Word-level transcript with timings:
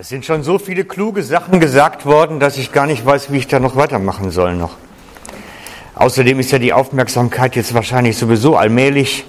Es 0.00 0.10
sind 0.10 0.24
schon 0.24 0.44
so 0.44 0.60
viele 0.60 0.84
kluge 0.84 1.24
Sachen 1.24 1.58
gesagt 1.58 2.06
worden, 2.06 2.38
dass 2.38 2.56
ich 2.56 2.70
gar 2.70 2.86
nicht 2.86 3.04
weiß, 3.04 3.32
wie 3.32 3.38
ich 3.38 3.48
da 3.48 3.58
noch 3.58 3.74
weitermachen 3.74 4.30
soll 4.30 4.54
noch. 4.54 4.76
Außerdem 5.96 6.38
ist 6.38 6.52
ja 6.52 6.60
die 6.60 6.72
Aufmerksamkeit 6.72 7.56
jetzt 7.56 7.74
wahrscheinlich 7.74 8.16
sowieso 8.16 8.56
allmählich 8.56 9.24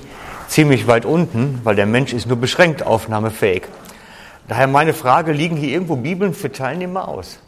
ziemlich 0.48 0.86
weit 0.86 1.06
unten, 1.06 1.60
weil 1.64 1.76
der 1.76 1.88
Mensch 1.88 2.14
ist 2.14 2.28
nur 2.28 2.38
beschränkt 2.38 2.86
aufnahmefähig. 2.86 3.64
Daher 4.48 4.68
meine 4.68 4.94
Frage, 4.94 5.32
liegen 5.32 5.58
hier 5.58 5.70
irgendwo 5.70 5.96
Bibeln 5.96 6.36
für 6.36 6.52
Teilnehmer 6.52 7.08
aus? 7.08 7.40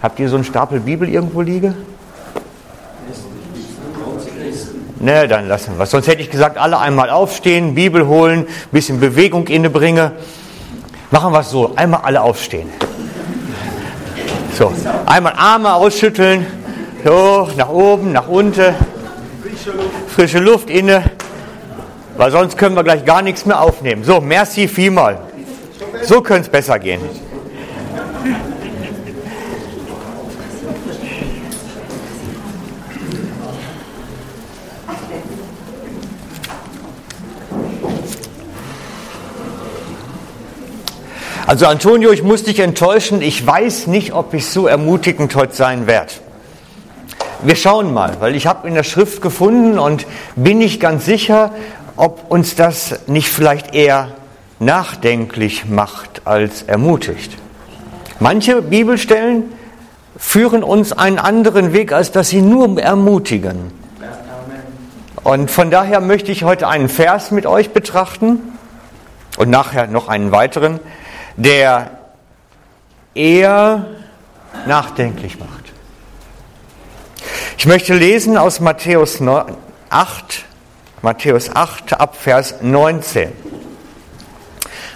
Habt 0.00 0.20
ihr 0.20 0.28
so 0.28 0.36
einen 0.36 0.44
Stapel 0.44 0.78
Bibel 0.78 1.08
irgendwo 1.08 1.40
liegen? 1.40 1.74
Ne, 5.00 5.26
dann 5.26 5.48
lassen 5.48 5.76
wir 5.76 5.82
es. 5.82 5.90
Sonst 5.90 6.06
hätte 6.06 6.22
ich 6.22 6.30
gesagt, 6.30 6.56
alle 6.56 6.78
einmal 6.78 7.10
aufstehen, 7.10 7.74
Bibel 7.74 8.06
holen, 8.06 8.46
bisschen 8.70 9.00
Bewegung 9.00 9.48
innebringen. 9.48 10.12
Machen 11.10 11.32
wir 11.32 11.40
es 11.40 11.50
so, 11.50 11.72
einmal 11.76 12.00
alle 12.02 12.20
aufstehen. 12.22 12.70
So, 14.58 14.72
einmal 15.06 15.34
Arme 15.36 15.74
ausschütteln, 15.74 16.46
so, 17.04 17.48
nach 17.56 17.68
oben, 17.68 18.12
nach 18.12 18.28
unten, 18.28 18.74
frische 20.08 20.38
Luft 20.38 20.70
inne, 20.70 21.04
weil 22.16 22.30
sonst 22.30 22.56
können 22.56 22.76
wir 22.76 22.84
gleich 22.84 23.04
gar 23.04 23.22
nichts 23.22 23.44
mehr 23.46 23.60
aufnehmen. 23.60 24.04
So, 24.04 24.20
merci 24.20 24.68
vielmal. 24.68 25.18
So 26.02 26.20
könnte 26.20 26.42
es 26.42 26.48
besser 26.48 26.78
gehen. 26.78 27.00
Also 41.46 41.66
Antonio, 41.66 42.10
ich 42.10 42.22
muss 42.22 42.42
dich 42.44 42.60
enttäuschen. 42.60 43.20
Ich 43.20 43.46
weiß 43.46 43.86
nicht, 43.88 44.14
ob 44.14 44.32
ich 44.32 44.46
so 44.46 44.66
ermutigend 44.66 45.34
heute 45.34 45.54
sein 45.54 45.86
werde. 45.86 46.12
Wir 47.42 47.54
schauen 47.54 47.92
mal, 47.92 48.16
weil 48.20 48.34
ich 48.34 48.46
habe 48.46 48.66
in 48.66 48.72
der 48.72 48.82
Schrift 48.82 49.20
gefunden 49.20 49.78
und 49.78 50.06
bin 50.36 50.56
nicht 50.56 50.80
ganz 50.80 51.04
sicher, 51.04 51.52
ob 51.96 52.30
uns 52.30 52.54
das 52.54 53.06
nicht 53.08 53.28
vielleicht 53.28 53.74
eher 53.74 54.12
nachdenklich 54.58 55.66
macht 55.66 56.22
als 56.24 56.62
ermutigt. 56.62 57.36
Manche 58.20 58.62
Bibelstellen 58.62 59.52
führen 60.16 60.62
uns 60.62 60.92
einen 60.92 61.18
anderen 61.18 61.74
Weg, 61.74 61.92
als 61.92 62.10
dass 62.10 62.30
sie 62.30 62.40
nur 62.40 62.80
ermutigen. 62.80 63.70
Und 65.22 65.50
von 65.50 65.70
daher 65.70 66.00
möchte 66.00 66.32
ich 66.32 66.42
heute 66.42 66.68
einen 66.68 66.88
Vers 66.88 67.30
mit 67.32 67.44
euch 67.44 67.70
betrachten 67.70 68.40
und 69.36 69.50
nachher 69.50 69.88
noch 69.88 70.08
einen 70.08 70.32
weiteren 70.32 70.80
der 71.36 71.90
eher 73.14 73.86
nachdenklich 74.66 75.38
macht. 75.38 75.72
Ich 77.58 77.66
möchte 77.66 77.94
lesen 77.94 78.36
aus 78.36 78.60
Matthäus 78.60 79.20
8, 79.90 80.44
Matthäus 81.02 81.54
8 81.54 82.00
ab 82.00 82.16
Vers 82.16 82.56
19. 82.60 83.32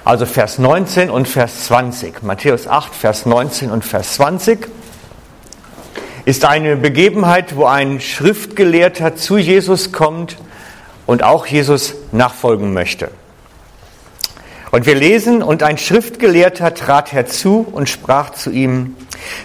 Also 0.05 0.27
Vers 0.27 0.59
19 0.59 1.11
und 1.11 1.29
Vers 1.29 1.65
20. 1.65 2.23
Matthäus 2.23 2.67
8, 2.67 2.95
Vers 2.95 3.27
19 3.27 3.71
und 3.71 3.85
Vers 3.85 4.15
20 4.15 4.69
ist 6.25 6.45
eine 6.45 6.77
Begebenheit, 6.77 7.57
wo 7.57 7.65
ein 7.65 8.01
Schriftgelehrter 8.01 9.17
zu 9.17 9.39
Jesus 9.39 9.93
kommt 9.93 10.37
und 11.07 11.23
auch 11.23 11.47
Jesus 11.47 11.95
nachfolgen 12.13 12.75
möchte. 12.75 13.11
Und 14.71 14.87
wir 14.87 14.95
lesen, 14.95 15.43
und 15.43 15.63
ein 15.63 15.79
Schriftgelehrter 15.79 16.75
trat 16.75 17.13
herzu 17.13 17.67
und 17.71 17.89
sprach 17.89 18.31
zu 18.31 18.51
ihm, 18.51 18.97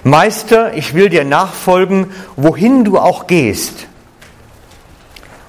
Meister, 0.04 0.74
ich 0.76 0.94
will 0.94 1.10
dir 1.10 1.24
nachfolgen, 1.24 2.12
wohin 2.36 2.84
du 2.84 3.00
auch 3.00 3.28
gehst. 3.28 3.88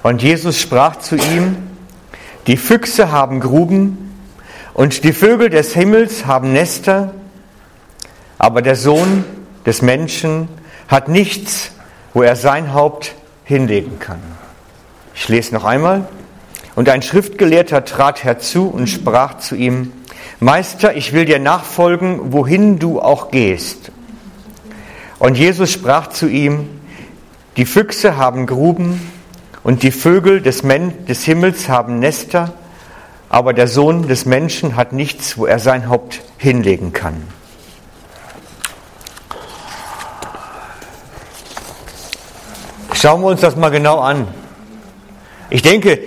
Und 0.03 0.21
Jesus 0.21 0.59
sprach 0.59 0.97
zu 0.97 1.15
ihm, 1.15 1.57
die 2.47 2.57
Füchse 2.57 3.11
haben 3.11 3.39
Gruben 3.39 4.13
und 4.73 5.03
die 5.03 5.13
Vögel 5.13 5.49
des 5.49 5.73
Himmels 5.73 6.25
haben 6.25 6.53
Nester, 6.53 7.13
aber 8.37 8.61
der 8.61 8.75
Sohn 8.75 9.25
des 9.65 9.81
Menschen 9.81 10.47
hat 10.87 11.07
nichts, 11.07 11.71
wo 12.13 12.21
er 12.21 12.35
sein 12.35 12.73
Haupt 12.73 13.15
hinlegen 13.43 13.99
kann. 13.99 14.21
Ich 15.15 15.27
lese 15.27 15.53
noch 15.53 15.63
einmal. 15.63 16.07
Und 16.75 16.89
ein 16.89 17.01
Schriftgelehrter 17.01 17.85
trat 17.85 18.23
herzu 18.23 18.67
und 18.67 18.87
sprach 18.87 19.37
zu 19.37 19.55
ihm, 19.55 19.93
Meister, 20.39 20.95
ich 20.95 21.13
will 21.13 21.25
dir 21.25 21.39
nachfolgen, 21.39 22.33
wohin 22.33 22.77
du 22.79 22.99
auch 23.01 23.31
gehst. 23.31 23.91
Und 25.17 25.37
Jesus 25.37 25.71
sprach 25.71 26.07
zu 26.07 26.27
ihm, 26.27 26.69
die 27.55 27.65
Füchse 27.65 28.17
haben 28.17 28.45
Gruben 28.45 28.99
und 29.63 29.81
die 29.81 29.91
Vögel 29.91 30.41
des, 30.41 30.63
Men 30.63 31.05
des 31.05 31.23
Himmels 31.23 31.69
haben 31.69 31.99
Nester, 31.99 32.53
aber 33.29 33.53
der 33.53 33.69
Sohn 33.69 34.09
des 34.09 34.25
Menschen 34.25 34.75
hat 34.75 34.91
nichts, 34.91 35.37
wo 35.37 35.45
er 35.45 35.59
sein 35.59 35.87
Haupt 35.87 36.21
hinlegen 36.37 36.91
kann. 36.91 37.23
Schauen 42.93 43.21
wir 43.21 43.27
uns 43.27 43.41
das 43.41 43.55
mal 43.55 43.69
genau 43.69 43.99
an. 43.99 44.27
Ich 45.49 45.61
denke, 45.61 45.99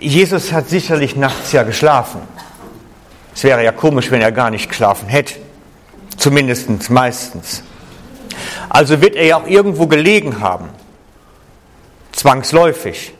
Jesus 0.00 0.52
hat 0.52 0.68
sicherlich 0.68 1.14
nachts 1.14 1.52
ja 1.52 1.62
geschlafen. 1.62 2.22
Es 3.34 3.44
wäre 3.44 3.62
ja 3.62 3.70
komisch, 3.70 4.10
wenn 4.10 4.22
er 4.22 4.32
gar 4.32 4.50
nicht 4.50 4.68
geschlafen 4.68 5.08
hätte. 5.08 5.34
Zumindest 6.16 6.90
meistens. 6.90 7.62
Also 8.70 9.02
wird 9.02 9.14
er 9.14 9.26
ja 9.26 9.36
auch 9.36 9.46
irgendwo 9.46 9.86
gelegen 9.86 10.40
haben. 10.40 10.70
Zwangsläufig. 12.12 13.12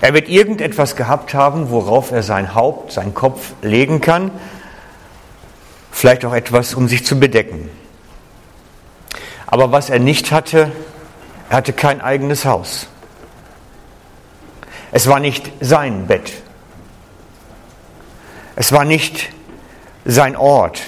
Er 0.00 0.14
wird 0.14 0.28
irgendetwas 0.28 0.96
gehabt 0.96 1.34
haben, 1.34 1.70
worauf 1.70 2.12
er 2.12 2.22
sein 2.22 2.54
Haupt, 2.54 2.92
seinen 2.92 3.14
Kopf 3.14 3.52
legen 3.62 4.00
kann. 4.00 4.30
Vielleicht 5.90 6.24
auch 6.24 6.34
etwas, 6.34 6.74
um 6.74 6.88
sich 6.88 7.04
zu 7.04 7.18
bedecken. 7.18 7.70
Aber 9.46 9.72
was 9.72 9.88
er 9.88 9.98
nicht 9.98 10.30
hatte, 10.30 10.70
er 11.48 11.56
hatte 11.56 11.72
kein 11.72 12.02
eigenes 12.02 12.44
Haus. 12.44 12.88
Es 14.92 15.06
war 15.06 15.20
nicht 15.20 15.50
sein 15.60 16.06
Bett. 16.06 16.32
Es 18.56 18.72
war 18.72 18.84
nicht 18.84 19.30
sein 20.04 20.36
Ort, 20.36 20.80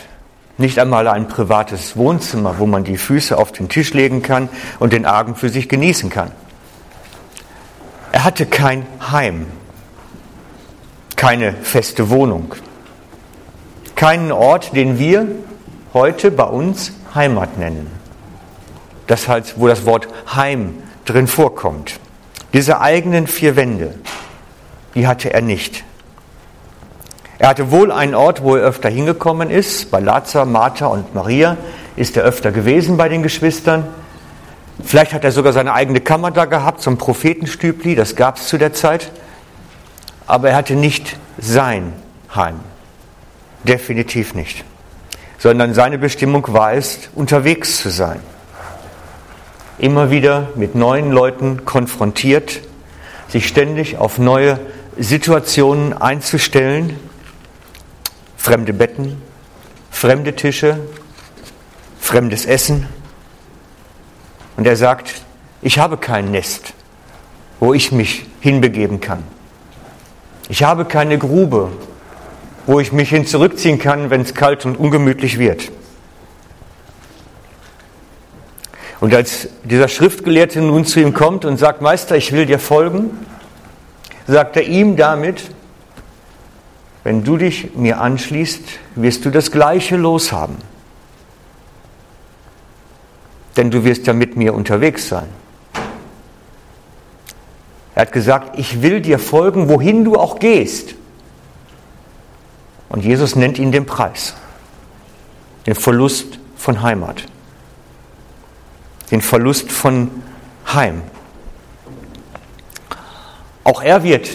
nicht 0.59 0.79
einmal 0.79 1.07
ein 1.09 1.29
privates 1.29 1.97
Wohnzimmer, 1.97 2.59
wo 2.59 2.67
man 2.67 2.85
die 2.85 2.97
Füße 2.97 3.37
auf 3.37 3.53
den 3.53 3.69
Tisch 3.69 3.95
legen 3.95 4.23
kann 4.23 4.49
und 4.79 4.93
den 4.93 5.07
Abend 5.07 5.39
für 5.39 5.49
sich 5.49 5.69
genießen 5.69 6.11
kann. 6.11 6.33
Er 8.13 8.25
hatte 8.25 8.47
kein 8.47 8.87
Heim, 9.11 9.47
keine 11.17 11.53
feste 11.53 12.11
Wohnung, 12.11 12.55
keinen 13.95 14.33
Ort, 14.33 14.75
den 14.75 14.99
wir 14.99 15.27
heute 15.95 16.31
bei 16.31 16.45
uns 16.45 16.93
Heimat 17.15 17.59
nennen. 17.59 17.91
Das 19.07 19.29
heißt, 19.29 19.61
wo 19.61 19.69
das 19.69 19.87
Wort 19.87 20.09
Heim 20.35 20.83
drin 21.05 21.27
vorkommt. 21.27 22.01
Diese 22.53 22.81
eigenen 22.81 23.27
vier 23.27 23.55
Wände, 23.57 23.95
die 24.95 25.07
hatte 25.07 25.33
er 25.33 25.41
nicht. 25.41 25.85
Er 27.39 27.49
hatte 27.49 27.71
wohl 27.71 27.93
einen 27.93 28.15
Ort, 28.15 28.43
wo 28.43 28.57
er 28.57 28.63
öfter 28.63 28.89
hingekommen 28.89 29.51
ist. 29.51 29.91
Bei 29.91 30.01
Lazar, 30.01 30.45
Martha 30.45 30.87
und 30.87 31.15
Maria 31.15 31.57
ist 31.97 32.17
er 32.17 32.25
öfter 32.25 32.53
gewesen 32.53 32.97
bei 32.97 33.09
den 33.09 33.23
Geschwistern. 33.23 33.87
Vielleicht 34.85 35.13
hat 35.13 35.25
er 35.25 35.33
sogar 35.33 35.53
seine 35.53 35.73
eigene 35.73 36.01
Kammer 36.01 36.31
da 36.33 36.45
gehabt, 36.45 36.83
so 36.83 36.91
ein 36.91 36.99
Prophetenstübli, 36.99 37.95
das 37.95 38.17
gab 38.17 38.37
es 38.37 38.49
zu 38.49 38.59
der 38.59 38.73
Zeit. 38.73 39.11
Aber 40.27 40.51
er 40.51 40.57
hatte 40.57 40.75
nicht 40.75 41.17
sein 41.39 41.93
Heim. 42.35 42.61
Definitiv 43.65 44.35
nicht. 44.35 44.65
Sondern 45.39 45.73
seine 45.73 45.99
Bestimmung 45.99 46.47
war 46.49 46.75
es, 46.75 47.11
unterwegs 47.15 47.81
zu 47.81 47.91
sein 47.91 48.21
immer 49.81 50.11
wieder 50.11 50.49
mit 50.55 50.75
neuen 50.75 51.11
Leuten 51.11 51.65
konfrontiert, 51.65 52.61
sich 53.29 53.49
ständig 53.49 53.97
auf 53.97 54.19
neue 54.19 54.59
Situationen 54.99 55.93
einzustellen, 55.93 56.99
fremde 58.37 58.73
Betten, 58.73 59.21
fremde 59.91 60.37
Tische, 60.37 60.79
fremdes 61.99 62.45
Essen. 62.45 62.87
Und 64.57 64.67
er 64.67 64.77
sagt, 64.77 65.23
ich 65.63 65.79
habe 65.79 65.97
kein 65.97 66.31
Nest, 66.31 66.75
wo 67.59 67.73
ich 67.73 67.93
mich 67.93 68.27
hinbegeben 68.41 69.01
kann. 69.01 69.23
Ich 70.49 70.63
habe 70.63 70.85
keine 70.85 71.17
Grube, 71.17 71.71
wo 72.67 72.81
ich 72.81 72.93
mich 72.93 73.09
hin 73.11 73.27
zurückziehen 73.27 73.79
kann, 73.79 74.11
wenn 74.11 74.23
es 74.23 74.35
kalt 74.35 74.67
und 74.67 74.77
ungemütlich 74.77 75.39
wird. 75.39 75.71
Und 79.01 79.15
als 79.15 79.49
dieser 79.65 79.89
Schriftgelehrte 79.89 80.61
nun 80.61 80.85
zu 80.85 81.01
ihm 81.01 81.15
kommt 81.15 81.45
und 81.45 81.57
sagt, 81.57 81.81
Meister, 81.81 82.17
ich 82.17 82.33
will 82.33 82.45
dir 82.47 82.59
folgen, 82.59 83.11
sagt 84.27 84.57
er 84.57 84.65
ihm 84.65 84.97
damit, 84.97 85.51
wenn 87.03 87.25
du 87.25 87.39
dich 87.39 87.75
mir 87.75 88.01
anschließt, 88.01 88.63
wirst 88.97 89.25
du 89.25 89.31
das 89.31 89.51
gleiche 89.51 89.97
Los 89.97 90.33
haben. 90.33 90.59
Denn 93.57 93.71
du 93.71 93.85
wirst 93.85 94.07
ja 94.07 94.13
mit 94.13 94.37
mir 94.37 94.55
unterwegs 94.55 95.09
sein. 95.09 95.29
Er 97.95 98.03
hat 98.03 98.13
gesagt, 98.13 98.59
ich 98.59 98.83
will 98.83 99.01
dir 99.01 99.19
folgen, 99.19 99.69
wohin 99.69 100.05
du 100.05 100.17
auch 100.17 100.39
gehst. 100.39 100.95
Und 102.89 103.05
Jesus 103.05 103.35
nennt 103.35 103.59
ihn 103.59 103.73
den 103.73 103.87
Preis, 103.87 104.35
den 105.67 105.75
Verlust 105.75 106.39
von 106.57 106.83
Heimat, 106.83 107.25
den 109.11 109.21
Verlust 109.21 109.73
von 109.73 110.11
Heim. 110.73 111.03
Auch 113.65 113.83
er 113.83 114.03
wird 114.03 114.31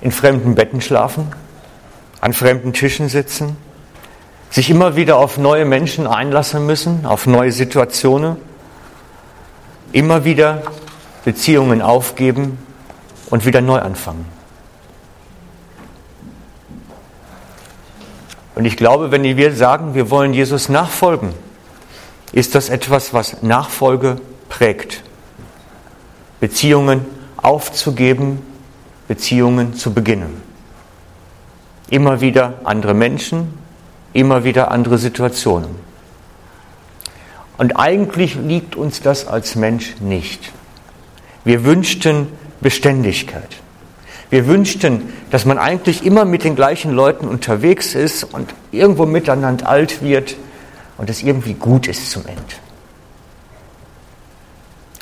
in 0.00 0.12
fremden 0.12 0.54
Betten 0.54 0.80
schlafen, 0.80 1.28
an 2.20 2.32
fremden 2.32 2.72
Tischen 2.72 3.08
sitzen, 3.08 3.56
sich 4.50 4.70
immer 4.70 4.96
wieder 4.96 5.16
auf 5.16 5.38
neue 5.38 5.64
Menschen 5.64 6.06
einlassen 6.06 6.66
müssen, 6.66 7.06
auf 7.06 7.26
neue 7.26 7.52
Situationen, 7.52 8.36
immer 9.92 10.24
wieder 10.24 10.62
Beziehungen 11.24 11.82
aufgeben 11.82 12.58
und 13.30 13.44
wieder 13.46 13.60
neu 13.60 13.78
anfangen. 13.78 14.26
Und 18.54 18.64
ich 18.64 18.76
glaube, 18.76 19.12
wenn 19.12 19.22
wir 19.22 19.54
sagen, 19.54 19.94
wir 19.94 20.10
wollen 20.10 20.34
Jesus 20.34 20.68
nachfolgen, 20.68 21.32
ist 22.32 22.54
das 22.54 22.68
etwas, 22.68 23.14
was 23.14 23.42
Nachfolge 23.42 24.16
prägt. 24.48 25.02
Beziehungen 26.40 27.04
aufzugeben, 27.36 28.40
Beziehungen 29.08 29.74
zu 29.74 29.92
beginnen. 29.92 30.42
Immer 31.90 32.20
wieder 32.20 32.54
andere 32.64 32.94
Menschen, 32.94 33.54
immer 34.12 34.44
wieder 34.44 34.70
andere 34.70 34.98
Situationen. 34.98 35.70
Und 37.56 37.76
eigentlich 37.76 38.36
liegt 38.36 38.76
uns 38.76 39.00
das 39.00 39.26
als 39.26 39.56
Mensch 39.56 39.96
nicht. 40.00 40.52
Wir 41.44 41.64
wünschten 41.64 42.28
Beständigkeit. 42.60 43.48
Wir 44.30 44.46
wünschten, 44.46 45.12
dass 45.30 45.46
man 45.46 45.58
eigentlich 45.58 46.04
immer 46.04 46.24
mit 46.24 46.44
den 46.44 46.54
gleichen 46.54 46.92
Leuten 46.92 47.26
unterwegs 47.26 47.94
ist 47.94 48.24
und 48.24 48.52
irgendwo 48.70 49.06
miteinander 49.06 49.68
alt 49.68 50.02
wird 50.02 50.36
und 50.98 51.08
es 51.08 51.22
irgendwie 51.22 51.54
gut 51.54 51.86
ist 51.86 52.10
zum 52.10 52.26
Ende. 52.26 52.42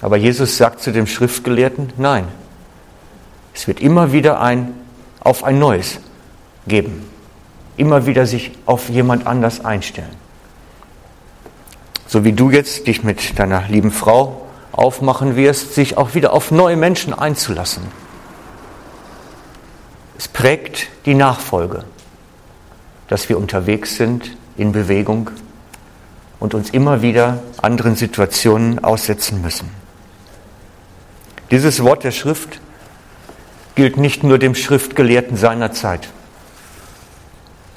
Aber 0.02 0.16
Jesus 0.16 0.56
sagt 0.56 0.81
zu 0.81 0.93
dem 0.93 1.06
Schriftgelehrten, 1.06 1.93
nein, 1.96 2.28
es 3.54 3.66
wird 3.66 3.81
immer 3.81 4.12
wieder 4.12 4.40
ein 4.40 4.75
auf 5.20 5.43
ein 5.43 5.58
neues 5.58 5.98
geben. 6.66 7.08
Immer 7.76 8.06
wieder 8.06 8.26
sich 8.26 8.52
auf 8.66 8.88
jemand 8.88 9.26
anders 9.26 9.64
einstellen. 9.64 10.14
So 12.06 12.25
wie 12.25 12.32
du 12.32 12.50
jetzt 12.50 12.87
dich 12.87 13.02
mit 13.02 13.38
deiner 13.38 13.66
lieben 13.69 13.90
Frau 13.90 14.46
aufmachen 14.72 15.37
wirst, 15.37 15.75
sich 15.75 15.96
auch 15.96 16.14
wieder 16.14 16.32
auf 16.32 16.50
neue 16.50 16.76
Menschen 16.76 17.12
einzulassen. 17.12 17.82
Es 20.19 20.28
prägt 20.28 20.88
die 21.06 21.14
Nachfolge, 21.14 21.84
dass 23.08 23.28
wir 23.28 23.38
unterwegs 23.38 23.96
sind 23.96 24.37
in 24.56 24.72
Bewegung 24.72 25.31
und 26.38 26.55
uns 26.55 26.71
immer 26.71 27.03
wieder 27.03 27.43
anderen 27.62 27.97
Situationen 27.97 28.83
aussetzen 28.83 29.43
müssen. 29.43 29.71
Dieses 31.50 31.83
Wort 31.83 32.05
der 32.05 32.11
Schrift 32.11 32.61
gilt 33.75 33.97
nicht 33.97 34.25
nur 34.25 34.38
dem 34.38 34.55
Schriftgelehrten 34.55 35.37
seiner 35.37 35.73
Zeit, 35.73 36.09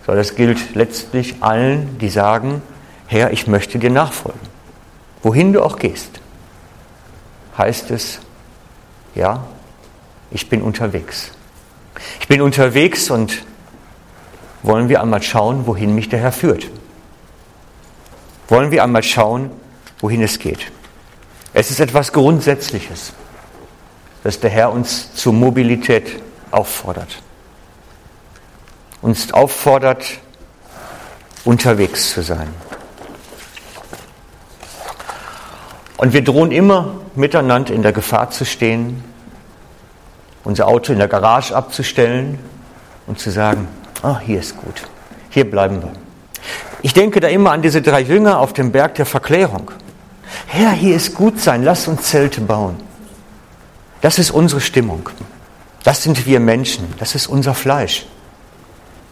sondern 0.06 0.22
es 0.22 0.36
gilt 0.36 0.76
letztlich 0.76 1.36
allen, 1.42 1.98
die 2.00 2.10
sagen, 2.10 2.62
Herr, 3.08 3.32
ich 3.32 3.48
möchte 3.48 3.80
dir 3.80 3.90
nachfolgen. 3.90 4.40
Wohin 5.22 5.54
du 5.54 5.62
auch 5.64 5.78
gehst, 5.78 6.22
heißt 7.58 7.92
es, 7.92 8.20
ja, 9.16 9.44
ich 10.32 10.50
bin 10.50 10.62
unterwegs. 10.62 11.32
Ich 12.20 12.28
bin 12.28 12.42
unterwegs 12.42 13.10
und 13.10 13.44
wollen 14.64 14.90
wir 14.90 15.02
einmal 15.02 15.22
schauen, 15.22 15.68
wohin 15.68 15.96
mich 15.96 16.10
der 16.10 16.20
Herr 16.20 16.32
führt. 16.32 16.70
Wollen 18.50 18.72
wir 18.72 18.84
einmal 18.84 19.04
schauen, 19.04 19.51
wohin 20.00 20.24
es 20.24 20.40
geht. 20.40 20.72
Es 21.54 21.69
ist 21.69 21.80
etwas 21.80 22.12
Grundsätzliches, 22.12 23.13
dass 24.24 24.40
der 24.40 24.50
Herr 24.50 24.72
uns 24.72 25.13
zur 25.13 25.34
Mobilität 25.34 26.22
auffordert. 26.51 27.22
Uns 29.01 29.31
auffordert, 29.34 30.04
unterwegs 31.46 32.12
zu 32.12 32.22
sein. 32.22 32.50
Und 35.98 36.13
wir 36.13 36.24
drohen 36.24 36.51
immer 36.51 36.96
miteinander 37.16 37.74
in 37.74 37.84
der 37.84 37.92
Gefahr 37.92 38.31
zu 38.31 38.46
stehen, 38.46 39.04
unser 40.44 40.68
Auto 40.68 40.92
in 40.92 41.00
der 41.00 41.07
Garage 41.07 41.56
abzustellen 41.56 42.40
und 43.06 43.19
zu 43.19 43.30
sagen, 43.30 43.68
ah, 44.01 44.19
hier 44.19 44.40
ist 44.40 44.57
gut, 44.57 44.88
hier 45.30 45.50
bleiben 45.50 45.81
wir. 45.81 46.09
Ich 46.81 46.94
denke 46.94 47.20
da 47.20 47.28
immer 47.28 47.52
an 47.52 47.62
diese 47.62 47.81
drei 47.81 48.02
Jünger 48.02 48.40
auf 48.40 48.54
dem 48.54 48.72
Berg 48.72 48.96
der 48.96 49.06
Verklärung. 49.06 49.72
Herr, 50.48 50.72
hier 50.72 50.96
ist 50.96 51.16
gut 51.16 51.40
sein, 51.40 51.64
lass 51.64 51.88
uns 51.88 52.04
Zelte 52.04 52.42
bauen. 52.42 52.78
Das 54.02 54.20
ist 54.20 54.31
unsere 54.31 54.62
Stimmung. 54.62 55.10
Das 55.84 56.04
sind 56.04 56.26
wir 56.26 56.40
Menschen, 56.40 56.94
das 57.00 57.16
ist 57.16 57.28
unser 57.28 57.54
Fleisch. 57.54 58.06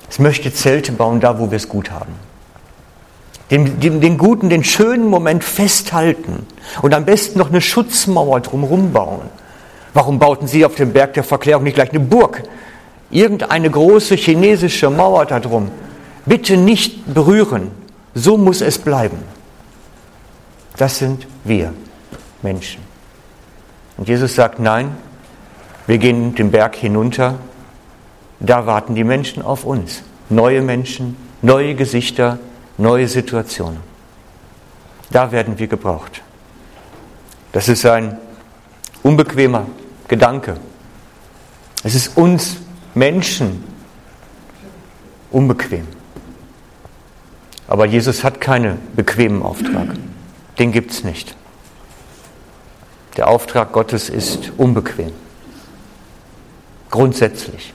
Es 0.10 0.20
möchte 0.20 0.54
Zelte 0.54 0.92
bauen, 0.92 1.20
da 1.20 1.40
wo 1.40 1.52
wir 1.52 1.58
es 1.58 1.68
gut 1.68 1.92
haben. 1.92 2.14
Den, 3.52 3.80
den, 3.80 4.02
den, 4.02 4.18
guten, 4.18 4.50
den 4.50 4.64
schönen 4.64 5.08
Moment 5.08 5.44
festhalten 5.44 6.46
und 6.82 6.94
am 6.94 7.06
besten 7.06 7.40
noch 7.40 7.50
eine 7.50 7.62
Schutzmauer 7.62 8.42
drumherum 8.42 8.92
bauen. 8.92 9.30
Warum 9.94 10.20
bauten 10.20 10.48
sie 10.48 10.66
auf 10.66 10.76
dem 10.76 10.94
Berg 10.94 11.14
der 11.14 11.24
Verklärung 11.24 11.64
nicht 11.64 11.76
gleich 11.76 11.90
eine 11.92 12.00
Burg? 12.00 12.44
Irgendeine 13.10 13.70
große 13.70 14.16
chinesische 14.16 14.90
Mauer 14.90 15.26
da 15.26 15.40
drum. 15.40 15.72
Bitte 16.28 16.58
nicht 16.58 17.14
berühren. 17.14 17.72
So 18.14 18.38
muss 18.38 18.62
es 18.62 18.78
bleiben. 18.78 19.18
Das 20.76 21.00
sind 21.00 21.26
wir 21.46 21.74
Menschen. 22.42 22.82
Und 23.96 24.10
Jesus 24.10 24.36
sagt, 24.36 24.60
nein, 24.60 24.96
wir 25.88 25.98
gehen 25.98 26.36
den 26.36 26.52
Berg 26.52 26.76
hinunter. 26.76 27.36
Da 28.42 28.66
warten 28.66 28.94
die 28.94 29.06
Menschen 29.06 29.42
auf 29.42 29.64
uns. 29.64 30.04
Neue 30.30 30.62
Menschen, 30.62 31.16
neue 31.42 31.76
Gesichter, 31.76 32.38
neue 32.78 33.08
Situationen. 33.08 33.80
Da 35.10 35.32
werden 35.32 35.58
wir 35.58 35.68
gebraucht. 35.68 36.22
Das 37.54 37.70
ist 37.70 37.86
ein 37.86 38.18
unbequemer 39.02 39.66
Gedanke. 40.10 40.58
Es 41.84 41.96
ist 41.96 42.18
uns 42.18 42.58
Menschen 42.94 43.64
unbequem. 45.32 45.97
Aber 47.68 47.86
Jesus 47.86 48.24
hat 48.24 48.40
keinen 48.40 48.80
bequemen 48.96 49.44
Auftrag. 49.44 49.88
Den 50.58 50.72
gibt 50.72 50.92
es 50.92 51.04
nicht. 51.04 51.36
Der 53.18 53.28
Auftrag 53.28 53.72
Gottes 53.72 54.10
ist 54.10 54.52
unbequem. 54.58 55.12
Grundsätzlich. 56.90 57.74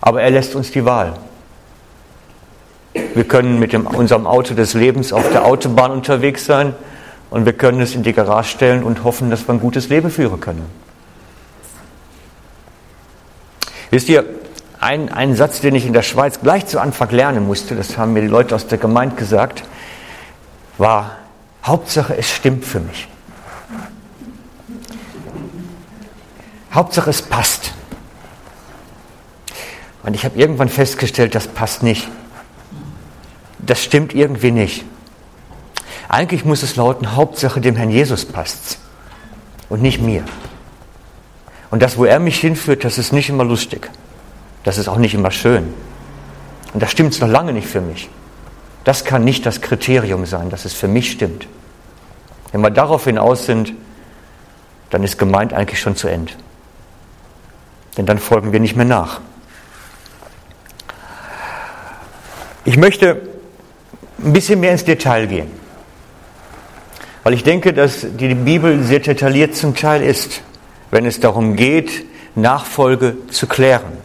Aber 0.00 0.22
er 0.22 0.30
lässt 0.30 0.54
uns 0.54 0.70
die 0.70 0.84
Wahl. 0.84 1.18
Wir 3.14 3.24
können 3.24 3.58
mit 3.58 3.72
dem, 3.72 3.86
unserem 3.86 4.26
Auto 4.26 4.54
des 4.54 4.74
Lebens 4.74 5.12
auf 5.12 5.30
der 5.30 5.44
Autobahn 5.44 5.92
unterwegs 5.92 6.46
sein 6.46 6.74
und 7.30 7.46
wir 7.46 7.52
können 7.52 7.80
es 7.80 7.94
in 7.94 8.02
die 8.02 8.12
Garage 8.12 8.50
stellen 8.50 8.82
und 8.82 9.04
hoffen, 9.04 9.30
dass 9.30 9.46
wir 9.46 9.54
ein 9.54 9.60
gutes 9.60 9.88
Leben 9.88 10.10
führen 10.10 10.40
können. 10.40 10.64
Wisst 13.90 14.08
ihr, 14.08 14.24
ein, 14.82 15.08
ein 15.08 15.36
Satz, 15.36 15.60
den 15.60 15.74
ich 15.74 15.86
in 15.86 15.92
der 15.92 16.02
Schweiz 16.02 16.40
gleich 16.40 16.66
zu 16.66 16.80
Anfang 16.80 17.10
lernen 17.10 17.46
musste, 17.46 17.74
das 17.74 17.96
haben 17.96 18.12
mir 18.12 18.22
die 18.22 18.28
Leute 18.28 18.54
aus 18.54 18.66
der 18.66 18.78
Gemeinde 18.78 19.16
gesagt, 19.16 19.64
war, 20.78 21.16
Hauptsache 21.64 22.16
es 22.16 22.30
stimmt 22.30 22.64
für 22.64 22.80
mich. 22.80 23.08
Hauptsache 26.72 27.10
es 27.10 27.22
passt. 27.22 27.72
Und 30.02 30.14
ich 30.14 30.24
habe 30.24 30.38
irgendwann 30.38 30.68
festgestellt, 30.68 31.34
das 31.34 31.46
passt 31.46 31.82
nicht 31.82 32.08
das 33.62 33.82
stimmt 33.82 34.14
irgendwie 34.14 34.50
nicht. 34.50 34.84
Eigentlich 36.08 36.44
muss 36.44 36.62
es 36.62 36.76
lauten, 36.76 37.16
Hauptsache 37.16 37.60
dem 37.60 37.76
Herrn 37.76 37.90
Jesus 37.90 38.26
passt's 38.26 38.78
und 39.68 39.80
nicht 39.80 40.00
mir. 40.00 40.24
Und 41.70 41.82
das, 41.82 41.96
wo 41.96 42.04
er 42.04 42.18
mich 42.18 42.38
hinführt, 42.38 42.84
das 42.84 42.98
ist 42.98 43.12
nicht 43.12 43.30
immer 43.30 43.44
lustig. 43.44 43.88
Das 44.64 44.78
ist 44.78 44.88
auch 44.88 44.96
nicht 44.96 45.14
immer 45.14 45.30
schön. 45.30 45.72
Und 46.72 46.82
das 46.82 46.90
stimmt 46.90 47.18
noch 47.20 47.28
lange 47.28 47.52
nicht 47.52 47.66
für 47.66 47.80
mich. 47.80 48.08
Das 48.84 49.04
kann 49.04 49.24
nicht 49.24 49.46
das 49.46 49.60
Kriterium 49.60 50.26
sein, 50.26 50.50
dass 50.50 50.64
es 50.64 50.74
für 50.74 50.88
mich 50.88 51.10
stimmt. 51.10 51.46
Wenn 52.50 52.60
wir 52.60 52.70
darauf 52.70 53.04
hinaus 53.04 53.46
sind, 53.46 53.72
dann 54.90 55.02
ist 55.02 55.18
gemeint 55.18 55.52
eigentlich 55.52 55.80
schon 55.80 55.96
zu 55.96 56.08
Ende. 56.08 56.32
Denn 57.96 58.06
dann 58.06 58.18
folgen 58.18 58.52
wir 58.52 58.60
nicht 58.60 58.76
mehr 58.76 58.86
nach. 58.86 59.20
Ich 62.64 62.76
möchte 62.76 63.20
ein 64.22 64.32
bisschen 64.32 64.60
mehr 64.60 64.72
ins 64.72 64.84
Detail 64.84 65.26
gehen, 65.26 65.50
weil 67.24 67.34
ich 67.34 67.42
denke, 67.42 67.72
dass 67.72 68.06
die 68.18 68.34
Bibel 68.34 68.82
sehr 68.84 69.00
detailliert 69.00 69.56
zum 69.56 69.74
Teil 69.74 70.02
ist, 70.02 70.42
wenn 70.90 71.06
es 71.06 71.20
darum 71.20 71.56
geht, 71.56 72.04
Nachfolge 72.34 73.16
zu 73.30 73.46
klären. 73.46 74.01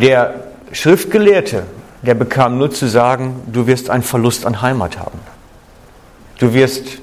Der 0.00 0.46
Schriftgelehrte, 0.72 1.64
der 2.00 2.14
bekam 2.14 2.56
nur 2.56 2.70
zu 2.70 2.88
sagen, 2.88 3.42
du 3.46 3.66
wirst 3.66 3.90
einen 3.90 4.02
Verlust 4.02 4.46
an 4.46 4.62
Heimat 4.62 4.98
haben. 4.98 5.18
Du 6.38 6.54
wirst 6.54 6.98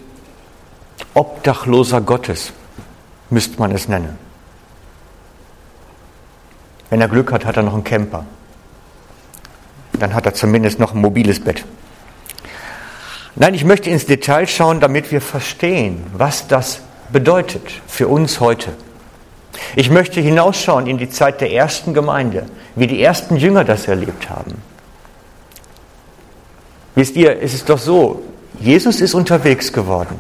Obdachloser 1.13 2.01
Gottes, 2.01 2.51
müsste 3.29 3.59
man 3.59 3.71
es 3.71 3.87
nennen. 3.87 4.17
Wenn 6.89 6.99
er 6.99 7.07
Glück 7.07 7.31
hat, 7.31 7.45
hat 7.45 7.57
er 7.57 7.63
noch 7.63 7.75
einen 7.75 7.83
Camper. 7.83 8.25
Dann 9.93 10.15
hat 10.15 10.25
er 10.25 10.33
zumindest 10.33 10.79
noch 10.79 10.95
ein 10.95 11.01
mobiles 11.01 11.39
Bett. 11.39 11.65
Nein, 13.35 13.53
ich 13.53 13.65
möchte 13.65 13.91
ins 13.91 14.07
Detail 14.07 14.47
schauen, 14.47 14.79
damit 14.79 15.11
wir 15.11 15.21
verstehen, 15.21 16.03
was 16.13 16.47
das 16.47 16.81
bedeutet 17.11 17.63
für 17.87 18.07
uns 18.07 18.39
heute. 18.39 18.73
Ich 19.75 19.89
möchte 19.89 20.21
hinausschauen 20.21 20.87
in 20.87 20.97
die 20.97 21.09
Zeit 21.09 21.41
der 21.41 21.51
ersten 21.51 21.93
Gemeinde, 21.93 22.45
wie 22.75 22.87
die 22.87 23.01
ersten 23.01 23.37
Jünger 23.37 23.63
das 23.63 23.87
erlebt 23.87 24.29
haben. 24.29 24.61
Wisst 26.95 27.15
ihr, 27.15 27.41
es 27.41 27.53
ist 27.53 27.69
doch 27.69 27.79
so, 27.79 28.23
Jesus 28.59 29.01
ist 29.01 29.13
unterwegs 29.13 29.73
geworden. 29.73 30.17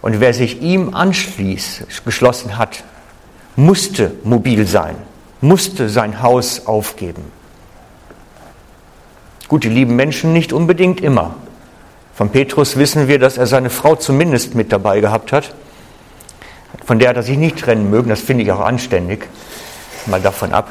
Und 0.00 0.20
wer 0.20 0.34
sich 0.34 0.60
ihm 0.62 0.94
anschließt, 0.94 2.04
geschlossen 2.04 2.58
hat, 2.58 2.82
musste 3.56 4.12
mobil 4.24 4.66
sein, 4.66 4.96
musste 5.40 5.88
sein 5.88 6.22
Haus 6.22 6.66
aufgeben. 6.66 7.24
Gut, 9.48 9.64
die 9.64 9.68
lieben 9.68 9.96
Menschen 9.96 10.32
nicht 10.32 10.52
unbedingt 10.52 11.00
immer. 11.00 11.34
Von 12.14 12.30
Petrus 12.30 12.76
wissen 12.76 13.06
wir, 13.06 13.18
dass 13.18 13.36
er 13.36 13.46
seine 13.46 13.70
Frau 13.70 13.96
zumindest 13.96 14.54
mit 14.54 14.72
dabei 14.72 15.00
gehabt 15.00 15.32
hat. 15.32 15.54
Von 16.92 16.98
der 16.98 17.08
hat 17.08 17.16
er 17.16 17.22
sich 17.22 17.38
nicht 17.38 17.58
trennen 17.58 17.88
mögen, 17.88 18.10
das 18.10 18.20
finde 18.20 18.44
ich 18.44 18.52
auch 18.52 18.60
anständig, 18.60 19.26
mal 20.04 20.20
davon 20.20 20.52
ab. 20.52 20.68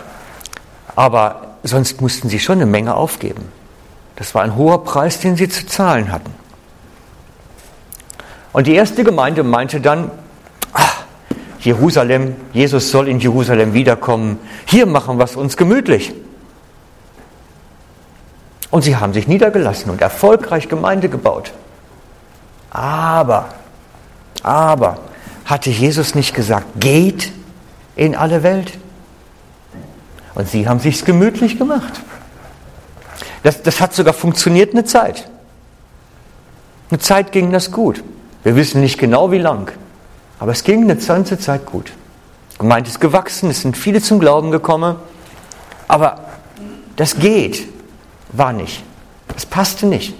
Aber 0.96 1.56
sonst 1.63 2.00
mussten 2.00 2.30
sie 2.30 2.40
schon 2.40 2.58
eine 2.58 2.68
Menge 2.68 2.94
aufgeben. 2.94 3.51
Das 4.18 4.36
war 4.36 4.44
ein 4.44 4.56
hoher 4.56 4.84
Preis, 4.84 5.20
den 5.20 5.36
sie 5.36 5.50
zu 5.50 5.66
zahlen 5.66 6.12
hatten. 6.12 6.32
Und 8.54 8.68
die 8.68 8.75
erste 8.75 9.04
Gemeinde 9.04 9.42
meinte 9.42 9.82
dann, 9.82 10.12
ach, 10.74 11.06
Jerusalem, 11.60 12.36
Jesus 12.54 12.92
soll 12.92 13.08
in 13.08 13.20
Jerusalem 13.20 13.74
wiederkommen, 13.74 14.38
hier 14.68 14.86
machen 14.86 15.18
wir 15.18 15.24
es 15.24 15.36
uns 15.36 15.58
gemütlich. 15.58 16.13
Und 18.70 18.84
sie 18.84 18.96
haben 18.96 19.13
sich 19.13 19.28
niedergelassen 19.28 19.90
und 19.90 20.00
erfolgreich 20.04 20.70
Gemeinde 20.70 21.10
gebaut. 21.10 21.51
Aber, 22.70 23.50
aber, 24.44 25.00
hatte 25.51 25.70
Jesus 25.70 26.15
nicht 26.15 26.34
gesagt, 26.34 26.65
geht 26.79 27.31
in 27.98 28.15
alle 28.15 28.41
Welt? 28.41 28.72
Und 30.34 30.48
sie 30.48 30.67
haben 30.67 30.79
sich's 30.79 31.03
gemütlich 31.03 31.58
gemacht. 31.58 32.01
Das, 33.43 33.62
das 33.62 33.81
hat 33.81 33.93
sogar 33.93 34.13
funktioniert 34.13 34.74
eine 34.74 34.86
Zeit. 34.86 35.29
Eine 36.89 37.00
Zeit 37.00 37.34
ging 37.34 37.51
das 37.51 37.72
gut. 37.72 38.01
Wir 38.43 38.55
wissen 38.55 38.79
nicht 38.79 38.98
genau 38.98 39.31
wie 39.31 39.39
lang, 39.39 39.72
aber 40.39 40.53
es 40.53 40.63
ging 40.63 40.84
eine 40.84 40.96
ganze 40.96 41.38
Zeit 41.38 41.65
gut. 41.65 41.91
Gemeint 42.58 42.88
ist 42.88 43.01
gewachsen, 43.01 43.50
es 43.50 43.62
sind 43.62 43.75
viele 43.75 44.01
zum 44.01 44.20
Glauben 44.20 44.51
gekommen, 44.51 44.96
aber 45.89 46.29
das 46.96 47.17
geht, 47.17 47.67
war 48.31 48.53
nicht. 48.53 48.84
Das 49.27 49.46
passte 49.46 49.86
nicht. 49.86 50.15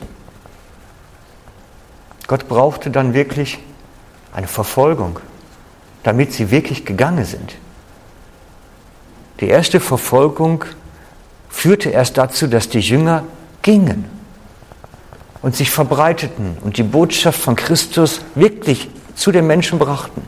Gott 2.27 2.50
brauchte 2.50 2.91
dann 2.91 3.13
wirklich 3.13 3.59
eine 4.33 4.47
Verfolgung, 4.47 5.19
damit 6.03 6.33
sie 6.33 6.51
wirklich 6.51 6.85
gegangen 6.85 7.25
sind. 7.25 7.55
Die 9.39 9.47
erste 9.47 9.79
Verfolgung 9.79 10.65
führte 11.50 11.89
erst 11.89 12.17
dazu, 12.17 12.47
dass 12.47 12.69
die 12.69 12.79
Jünger 12.79 13.23
gingen 13.61 14.05
und 15.41 15.55
sich 15.55 15.71
verbreiteten 15.71 16.57
und 16.63 16.77
die 16.77 16.83
Botschaft 16.83 17.39
von 17.39 17.55
Christus 17.55 18.21
wirklich 18.35 18.89
zu 19.15 19.31
den 19.31 19.47
Menschen 19.47 19.79
brachten. 19.79 20.21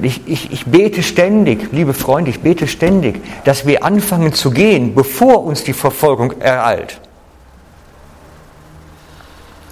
Ich, 0.00 0.26
ich, 0.26 0.50
ich 0.50 0.66
bete 0.66 1.02
ständig, 1.02 1.70
liebe 1.72 1.92
Freunde, 1.92 2.30
ich 2.30 2.40
bete 2.40 2.66
ständig, 2.66 3.20
dass 3.44 3.66
wir 3.66 3.84
anfangen 3.84 4.32
zu 4.32 4.50
gehen, 4.50 4.94
bevor 4.94 5.44
uns 5.44 5.64
die 5.64 5.74
Verfolgung 5.74 6.40
ereilt. 6.40 7.00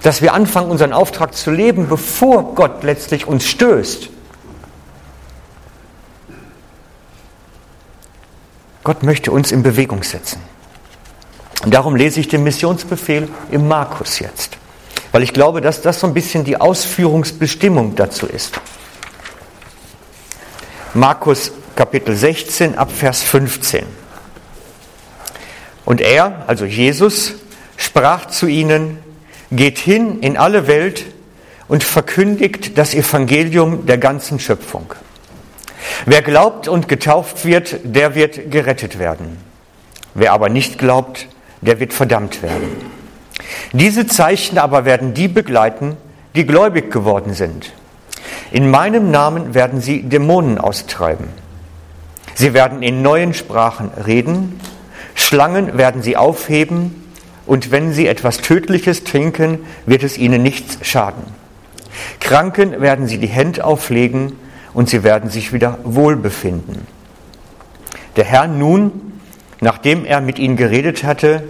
Dass 0.03 0.21
wir 0.21 0.33
anfangen, 0.33 0.71
unseren 0.71 0.93
Auftrag 0.93 1.35
zu 1.35 1.51
leben, 1.51 1.87
bevor 1.87 2.55
Gott 2.55 2.83
letztlich 2.83 3.27
uns 3.27 3.45
stößt. 3.45 4.09
Gott 8.83 9.03
möchte 9.03 9.31
uns 9.31 9.51
in 9.51 9.61
Bewegung 9.61 10.01
setzen. 10.03 10.41
Und 11.63 11.73
darum 11.73 11.95
lese 11.95 12.19
ich 12.19 12.27
den 12.27 12.43
Missionsbefehl 12.43 13.29
im 13.51 13.67
Markus 13.67 14.17
jetzt, 14.19 14.57
weil 15.11 15.21
ich 15.21 15.33
glaube, 15.33 15.61
dass 15.61 15.81
das 15.81 15.99
so 15.99 16.07
ein 16.07 16.13
bisschen 16.15 16.43
die 16.43 16.59
Ausführungsbestimmung 16.59 17.95
dazu 17.95 18.25
ist. 18.25 18.59
Markus 20.95 21.51
Kapitel 21.75 22.15
16 22.15 22.77
ab 22.77 22.91
Vers 22.91 23.21
15. 23.21 23.85
Und 25.85 26.01
er, 26.01 26.43
also 26.47 26.65
Jesus, 26.65 27.33
sprach 27.77 28.27
zu 28.27 28.47
ihnen, 28.47 29.00
geht 29.51 29.77
hin 29.77 30.19
in 30.21 30.37
alle 30.37 30.67
Welt 30.67 31.05
und 31.67 31.83
verkündigt 31.83 32.77
das 32.77 32.93
Evangelium 32.93 33.85
der 33.85 33.97
ganzen 33.97 34.39
Schöpfung. 34.39 34.93
Wer 36.05 36.21
glaubt 36.21 36.67
und 36.67 36.87
getauft 36.87 37.45
wird, 37.45 37.79
der 37.83 38.15
wird 38.15 38.51
gerettet 38.51 38.99
werden. 38.99 39.37
Wer 40.13 40.33
aber 40.33 40.49
nicht 40.49 40.77
glaubt, 40.77 41.27
der 41.61 41.79
wird 41.79 41.93
verdammt 41.93 42.41
werden. 42.43 42.69
Diese 43.73 44.07
Zeichen 44.07 44.57
aber 44.57 44.85
werden 44.85 45.13
die 45.13 45.27
begleiten, 45.27 45.97
die 46.35 46.45
gläubig 46.45 46.91
geworden 46.91 47.33
sind. 47.33 47.73
In 48.51 48.69
meinem 48.69 49.11
Namen 49.11 49.53
werden 49.53 49.81
sie 49.81 50.03
Dämonen 50.03 50.57
austreiben. 50.57 51.29
Sie 52.35 52.53
werden 52.53 52.81
in 52.81 53.01
neuen 53.01 53.33
Sprachen 53.33 53.91
reden, 54.05 54.59
Schlangen 55.15 55.77
werden 55.77 56.01
sie 56.01 56.17
aufheben, 56.17 57.00
und 57.45 57.71
wenn 57.71 57.93
sie 57.93 58.07
etwas 58.07 58.37
Tödliches 58.37 59.03
trinken, 59.03 59.59
wird 59.85 60.03
es 60.03 60.17
ihnen 60.17 60.43
nichts 60.43 60.77
schaden. 60.87 61.23
Kranken 62.19 62.81
werden 62.81 63.07
sie 63.07 63.17
die 63.17 63.27
Hände 63.27 63.63
auflegen, 63.63 64.33
und 64.73 64.89
sie 64.89 65.03
werden 65.03 65.29
sich 65.29 65.51
wieder 65.51 65.79
wohlbefinden. 65.83 66.87
Der 68.15 68.23
Herr 68.23 68.47
nun 68.47 69.11
nachdem 69.61 70.03
er 70.05 70.19
mit 70.19 70.39
ihnen 70.39 70.57
geredet 70.57 71.05
hatte, 71.05 71.43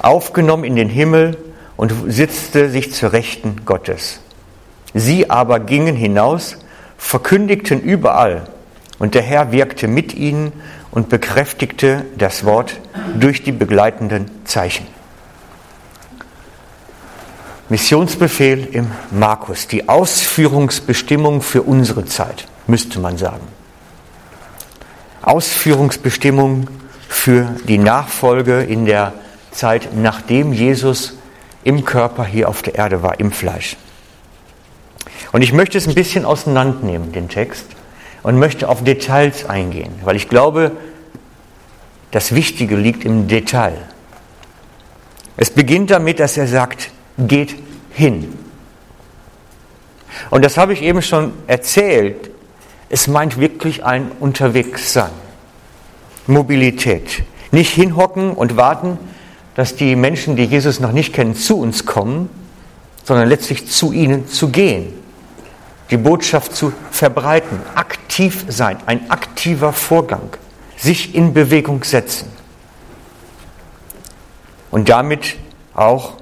aufgenommen 0.00 0.64
in 0.64 0.76
den 0.76 0.90
Himmel 0.90 1.38
und 1.76 1.94
sitzte 2.08 2.68
sich 2.68 2.92
zur 2.92 3.12
Rechten 3.12 3.64
Gottes. 3.64 4.20
Sie 4.92 5.30
aber 5.30 5.60
gingen 5.60 5.96
hinaus, 5.96 6.58
verkündigten 6.98 7.80
überall, 7.80 8.48
und 8.98 9.14
der 9.14 9.22
Herr 9.22 9.50
wirkte 9.50 9.88
mit 9.88 10.14
ihnen 10.14 10.52
und 10.90 11.08
bekräftigte 11.08 12.04
das 12.18 12.44
Wort 12.44 12.80
durch 13.18 13.42
die 13.42 13.52
begleitenden 13.52 14.30
Zeichen. 14.44 14.86
Missionsbefehl 17.74 18.68
im 18.70 18.92
Markus, 19.10 19.66
die 19.66 19.88
Ausführungsbestimmung 19.88 21.42
für 21.42 21.62
unsere 21.62 22.04
Zeit, 22.04 22.46
müsste 22.68 23.00
man 23.00 23.18
sagen. 23.18 23.48
Ausführungsbestimmung 25.22 26.70
für 27.08 27.56
die 27.66 27.78
Nachfolge 27.78 28.62
in 28.62 28.86
der 28.86 29.12
Zeit, 29.50 29.88
nachdem 29.92 30.52
Jesus 30.52 31.14
im 31.64 31.84
Körper 31.84 32.24
hier 32.24 32.48
auf 32.48 32.62
der 32.62 32.76
Erde 32.76 33.02
war, 33.02 33.18
im 33.18 33.32
Fleisch. 33.32 33.76
Und 35.32 35.42
ich 35.42 35.52
möchte 35.52 35.76
es 35.76 35.88
ein 35.88 35.96
bisschen 35.96 36.24
auseinandernehmen, 36.24 37.10
den 37.10 37.28
Text, 37.28 37.66
und 38.22 38.38
möchte 38.38 38.68
auf 38.68 38.84
Details 38.84 39.46
eingehen, 39.46 39.92
weil 40.04 40.14
ich 40.14 40.28
glaube, 40.28 40.70
das 42.12 42.36
Wichtige 42.36 42.76
liegt 42.76 43.04
im 43.04 43.26
Detail. 43.26 43.78
Es 45.36 45.50
beginnt 45.50 45.90
damit, 45.90 46.20
dass 46.20 46.36
er 46.36 46.46
sagt, 46.46 46.92
geht 47.18 47.54
hin. 47.92 48.32
Und 50.30 50.44
das 50.44 50.56
habe 50.56 50.72
ich 50.72 50.82
eben 50.82 51.02
schon 51.02 51.32
erzählt. 51.46 52.30
Es 52.88 53.08
meint 53.08 53.38
wirklich 53.38 53.84
ein 53.84 54.10
Unterwegssein. 54.20 55.10
Mobilität. 56.26 57.22
Nicht 57.50 57.72
hinhocken 57.72 58.32
und 58.32 58.56
warten, 58.56 58.98
dass 59.54 59.76
die 59.76 59.96
Menschen, 59.96 60.36
die 60.36 60.44
Jesus 60.44 60.80
noch 60.80 60.92
nicht 60.92 61.12
kennen, 61.12 61.34
zu 61.34 61.58
uns 61.58 61.86
kommen, 61.86 62.28
sondern 63.04 63.28
letztlich 63.28 63.68
zu 63.68 63.92
ihnen 63.92 64.26
zu 64.28 64.48
gehen. 64.48 64.92
Die 65.90 65.96
Botschaft 65.96 66.56
zu 66.56 66.72
verbreiten, 66.90 67.60
aktiv 67.74 68.46
sein, 68.48 68.78
ein 68.86 69.10
aktiver 69.10 69.72
Vorgang, 69.72 70.30
sich 70.76 71.14
in 71.14 71.34
Bewegung 71.34 71.84
setzen. 71.84 72.34
und 74.74 74.88
damit 74.88 75.36
auch 75.72 76.14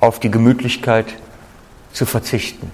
auf 0.00 0.18
die 0.18 0.30
Gemütlichkeit 0.30 1.06
zu 1.92 2.06
verzichten. 2.06 2.70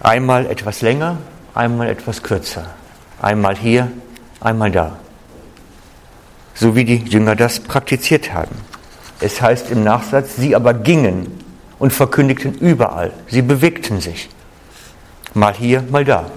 Einmal 0.00 0.46
etwas 0.46 0.80
länger, 0.80 1.18
einmal 1.54 1.88
etwas 1.88 2.22
kürzer. 2.22 2.70
Einmal 3.20 3.56
hier, 3.56 3.90
einmal 4.40 4.70
da. 4.70 4.98
So 6.54 6.76
wie 6.76 6.84
die 6.84 6.96
Jünger 6.96 7.36
das 7.36 7.60
praktiziert 7.60 8.32
haben. 8.32 8.56
Es 9.20 9.40
heißt 9.40 9.70
im 9.70 9.82
Nachsatz, 9.82 10.36
sie 10.36 10.54
aber 10.54 10.74
gingen 10.74 11.44
und 11.78 11.92
verkündigten 11.92 12.54
überall. 12.54 13.12
Sie 13.28 13.42
bewegten 13.42 14.00
sich. 14.00 14.28
Mal 15.34 15.54
hier, 15.54 15.82
mal 15.90 16.04
da. 16.04 16.30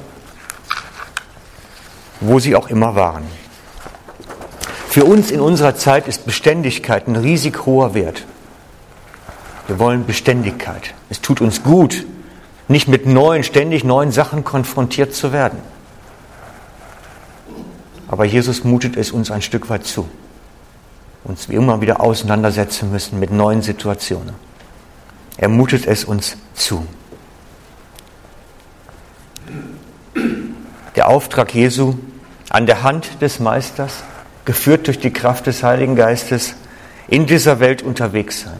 Wo 2.19 2.39
sie 2.39 2.55
auch 2.55 2.67
immer 2.69 2.95
waren. 2.95 3.23
Für 4.91 5.05
uns 5.05 5.31
in 5.31 5.39
unserer 5.39 5.77
Zeit 5.77 6.09
ist 6.09 6.25
Beständigkeit 6.25 7.07
ein 7.07 7.15
riesig 7.15 7.65
hoher 7.65 7.93
Wert. 7.93 8.25
Wir 9.67 9.79
wollen 9.79 10.05
Beständigkeit. 10.05 10.93
Es 11.09 11.21
tut 11.21 11.39
uns 11.39 11.63
gut, 11.63 12.05
nicht 12.67 12.89
mit 12.89 13.05
neuen, 13.05 13.45
ständig 13.45 13.85
neuen 13.85 14.11
Sachen 14.11 14.43
konfrontiert 14.43 15.15
zu 15.15 15.31
werden. 15.31 15.59
Aber 18.09 18.25
Jesus 18.25 18.65
mutet 18.65 18.97
es 18.97 19.11
uns 19.11 19.31
ein 19.31 19.41
Stück 19.41 19.69
weit 19.69 19.85
zu, 19.85 20.09
uns 21.23 21.47
wie 21.47 21.55
immer 21.55 21.79
wieder 21.79 22.01
auseinandersetzen 22.01 22.91
müssen 22.91 23.17
mit 23.17 23.31
neuen 23.31 23.61
Situationen. 23.61 24.35
Er 25.37 25.47
mutet 25.47 25.87
es 25.87 26.03
uns 26.03 26.35
zu. 26.53 26.85
Der 30.97 31.07
Auftrag 31.07 31.55
Jesu 31.55 31.93
an 32.49 32.65
der 32.65 32.83
Hand 32.83 33.21
des 33.21 33.39
Meisters, 33.39 34.03
geführt 34.45 34.87
durch 34.87 34.99
die 34.99 35.11
Kraft 35.11 35.47
des 35.47 35.63
Heiligen 35.63 35.95
Geistes, 35.95 36.55
in 37.07 37.25
dieser 37.25 37.59
Welt 37.59 37.81
unterwegs 37.81 38.41
sein 38.41 38.59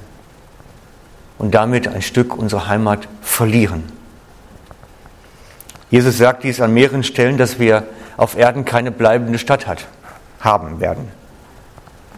und 1.37 1.55
damit 1.55 1.87
ein 1.87 2.01
Stück 2.01 2.37
unserer 2.37 2.67
Heimat 2.67 3.07
verlieren. 3.21 3.83
Jesus 5.89 6.17
sagt 6.17 6.43
dies 6.43 6.61
an 6.61 6.73
mehreren 6.73 7.03
Stellen, 7.03 7.37
dass 7.37 7.59
wir 7.59 7.87
auf 8.17 8.37
Erden 8.37 8.65
keine 8.65 8.91
bleibende 8.91 9.39
Stadt 9.39 9.67
hat, 9.67 9.87
haben 10.39 10.79
werden. 10.79 11.07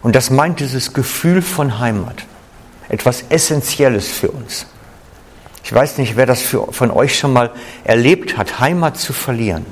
Und 0.02 0.16
das 0.16 0.30
meint 0.30 0.60
dieses 0.60 0.94
Gefühl 0.94 1.42
von 1.42 1.80
Heimat, 1.80 2.26
etwas 2.90 3.24
Essentielles 3.30 4.10
für 4.10 4.30
uns. 4.30 4.66
Ich 5.64 5.74
weiß 5.74 5.98
nicht, 5.98 6.18
wer 6.18 6.26
das 6.26 6.42
für, 6.42 6.74
von 6.74 6.92
euch 6.92 7.18
schon 7.18 7.32
mal 7.32 7.52
erlebt 7.86 8.38
hat, 8.38 8.60
Heimat 8.60 8.98
zu 8.98 9.14
verlieren. 9.14 9.66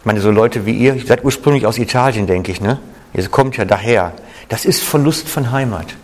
Ich 0.00 0.06
meine, 0.06 0.20
so 0.20 0.30
Leute 0.30 0.64
wie 0.66 0.72
ihr, 0.72 0.94
ihr 0.94 1.06
seid 1.06 1.24
ursprünglich 1.24 1.66
aus 1.66 1.78
Italien, 1.78 2.26
denke 2.26 2.52
ich, 2.52 2.60
ne? 2.60 2.78
Ihr 3.14 3.26
kommt 3.28 3.56
ja 3.56 3.64
daher. 3.64 4.12
Das 4.48 4.64
ist 4.64 4.82
Verlust 4.82 5.28
von 5.28 5.50
Heimat. 5.50 5.96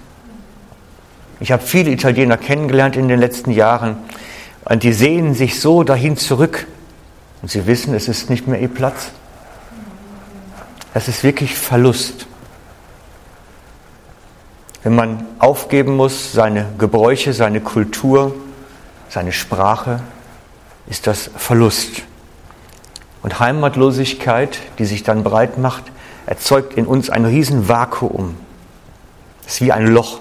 Ich 1.41 1.53
habe 1.53 1.63
viele 1.63 1.91
Italiener 1.91 2.37
kennengelernt 2.37 2.97
in 2.97 3.09
den 3.09 3.21
letzten 3.21 3.51
Jahren. 3.51 3.97
Und 4.65 4.83
die 4.83 4.93
sehnen 4.93 5.35
sich 5.35 5.61
so 5.61 5.83
dahin 5.83 6.17
zurück. 6.17 6.67
Und 7.43 7.51
sie 7.51 7.67
wissen, 7.67 7.95
es 7.95 8.09
ist 8.09 8.31
nicht 8.31 8.49
mehr 8.49 8.61
ihr 8.61 8.69
Platz. 8.69 9.11
Es 10.95 11.09
ist 11.09 11.23
wirklich 11.23 11.55
Verlust. 11.55 12.27
Wenn 14.83 14.95
man 14.95 15.27
aufgeben 15.39 15.97
muss, 15.97 16.33
seine 16.33 16.67
Gebräuche, 16.79 17.33
seine 17.33 17.61
Kultur, 17.61 18.35
seine 19.09 19.33
Sprache, 19.33 20.01
ist 20.87 21.07
das 21.07 21.31
Verlust. 21.37 22.03
Und 23.25 23.41
Heimatlosigkeit, 23.41 24.59
die 24.79 24.85
sich 24.85 25.03
dann 25.03 25.25
breit 25.25 25.57
macht, 25.57 25.85
erzeugt 26.27 26.75
in 26.75 26.85
uns 26.85 27.09
ein 27.09 27.25
Riesenvakuum. 27.25 28.37
Es 29.47 29.55
ist 29.55 29.61
wie 29.63 29.73
ein 29.73 29.87
Loch. 29.87 30.21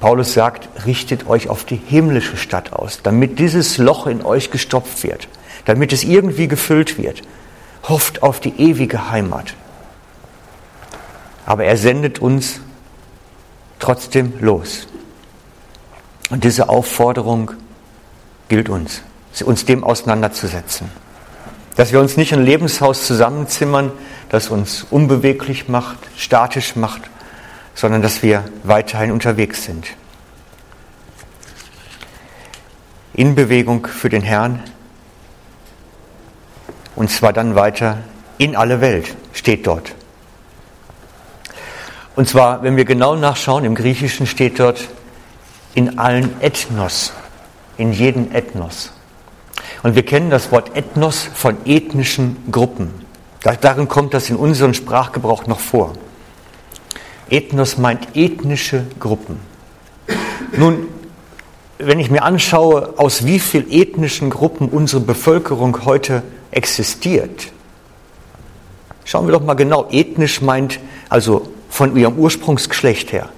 Paulus 0.00 0.34
sagt, 0.34 0.68
richtet 0.84 1.26
euch 1.26 1.48
auf 1.48 1.64
die 1.64 1.76
himmlische 1.76 2.36
Stadt 2.36 2.74
aus, 2.74 3.00
damit 3.02 3.38
dieses 3.38 3.78
Loch 3.78 4.06
in 4.06 4.22
euch 4.22 4.50
gestopft 4.50 5.02
wird, 5.02 5.28
damit 5.64 5.94
es 5.94 6.04
irgendwie 6.04 6.46
gefüllt 6.46 6.98
wird. 6.98 7.22
Hofft 7.84 8.22
auf 8.22 8.38
die 8.38 8.60
ewige 8.60 9.10
Heimat. 9.10 9.54
Aber 11.46 11.64
er 11.64 11.78
sendet 11.78 12.18
uns 12.18 12.60
trotzdem 13.78 14.34
los. 14.40 14.88
Und 16.28 16.44
diese 16.44 16.68
Aufforderung 16.68 17.52
gilt 18.50 18.68
uns, 18.68 19.00
uns 19.42 19.64
dem 19.64 19.84
auseinanderzusetzen. 19.84 20.90
Dass 21.76 21.92
wir 21.92 22.00
uns 22.00 22.16
nicht 22.16 22.32
ein 22.32 22.44
Lebenshaus 22.44 23.06
zusammenzimmern, 23.06 23.92
das 24.28 24.48
uns 24.48 24.86
unbeweglich 24.90 25.68
macht, 25.68 25.98
statisch 26.16 26.76
macht, 26.76 27.02
sondern 27.74 28.02
dass 28.02 28.22
wir 28.22 28.44
weiterhin 28.64 29.12
unterwegs 29.12 29.64
sind. 29.64 29.86
In 33.14 33.34
Bewegung 33.34 33.86
für 33.86 34.08
den 34.08 34.22
Herrn 34.22 34.62
und 37.00 37.10
zwar 37.10 37.32
dann 37.32 37.54
weiter 37.54 37.98
in 38.36 38.54
alle 38.54 38.82
Welt, 38.82 39.16
steht 39.32 39.66
dort. 39.66 39.94
Und 42.14 42.28
zwar, 42.28 42.62
wenn 42.62 42.76
wir 42.76 42.84
genau 42.84 43.16
nachschauen, 43.16 43.64
im 43.64 43.74
Griechischen 43.74 44.26
steht 44.26 44.60
dort 44.60 44.86
in 45.72 45.98
allen 45.98 46.38
Ethnos, 46.42 47.14
in 47.78 47.94
jeden 47.94 48.34
Ethnos. 48.34 48.92
Und 49.82 49.94
wir 49.94 50.04
kennen 50.04 50.30
das 50.30 50.52
Wort 50.52 50.76
Ethnos 50.76 51.28
von 51.34 51.56
ethnischen 51.64 52.36
Gruppen. 52.50 52.90
Darin 53.60 53.88
kommt 53.88 54.12
das 54.12 54.28
in 54.28 54.36
unserem 54.36 54.74
Sprachgebrauch 54.74 55.46
noch 55.46 55.60
vor. 55.60 55.94
Ethnos 57.30 57.78
meint 57.78 58.14
ethnische 58.14 58.84
Gruppen. 58.98 59.40
Nun, 60.56 60.88
wenn 61.78 61.98
ich 61.98 62.10
mir 62.10 62.22
anschaue, 62.22 62.94
aus 62.98 63.24
wie 63.24 63.38
vielen 63.38 63.70
ethnischen 63.70 64.28
Gruppen 64.28 64.68
unsere 64.68 65.00
Bevölkerung 65.00 65.86
heute 65.86 66.22
existiert, 66.50 67.52
schauen 69.04 69.26
wir 69.26 69.32
doch 69.32 69.44
mal 69.44 69.54
genau. 69.54 69.88
Ethnisch 69.90 70.42
meint 70.42 70.80
also 71.08 71.48
von 71.70 71.96
ihrem 71.96 72.18
Ursprungsgeschlecht 72.18 73.12
her. 73.12 73.30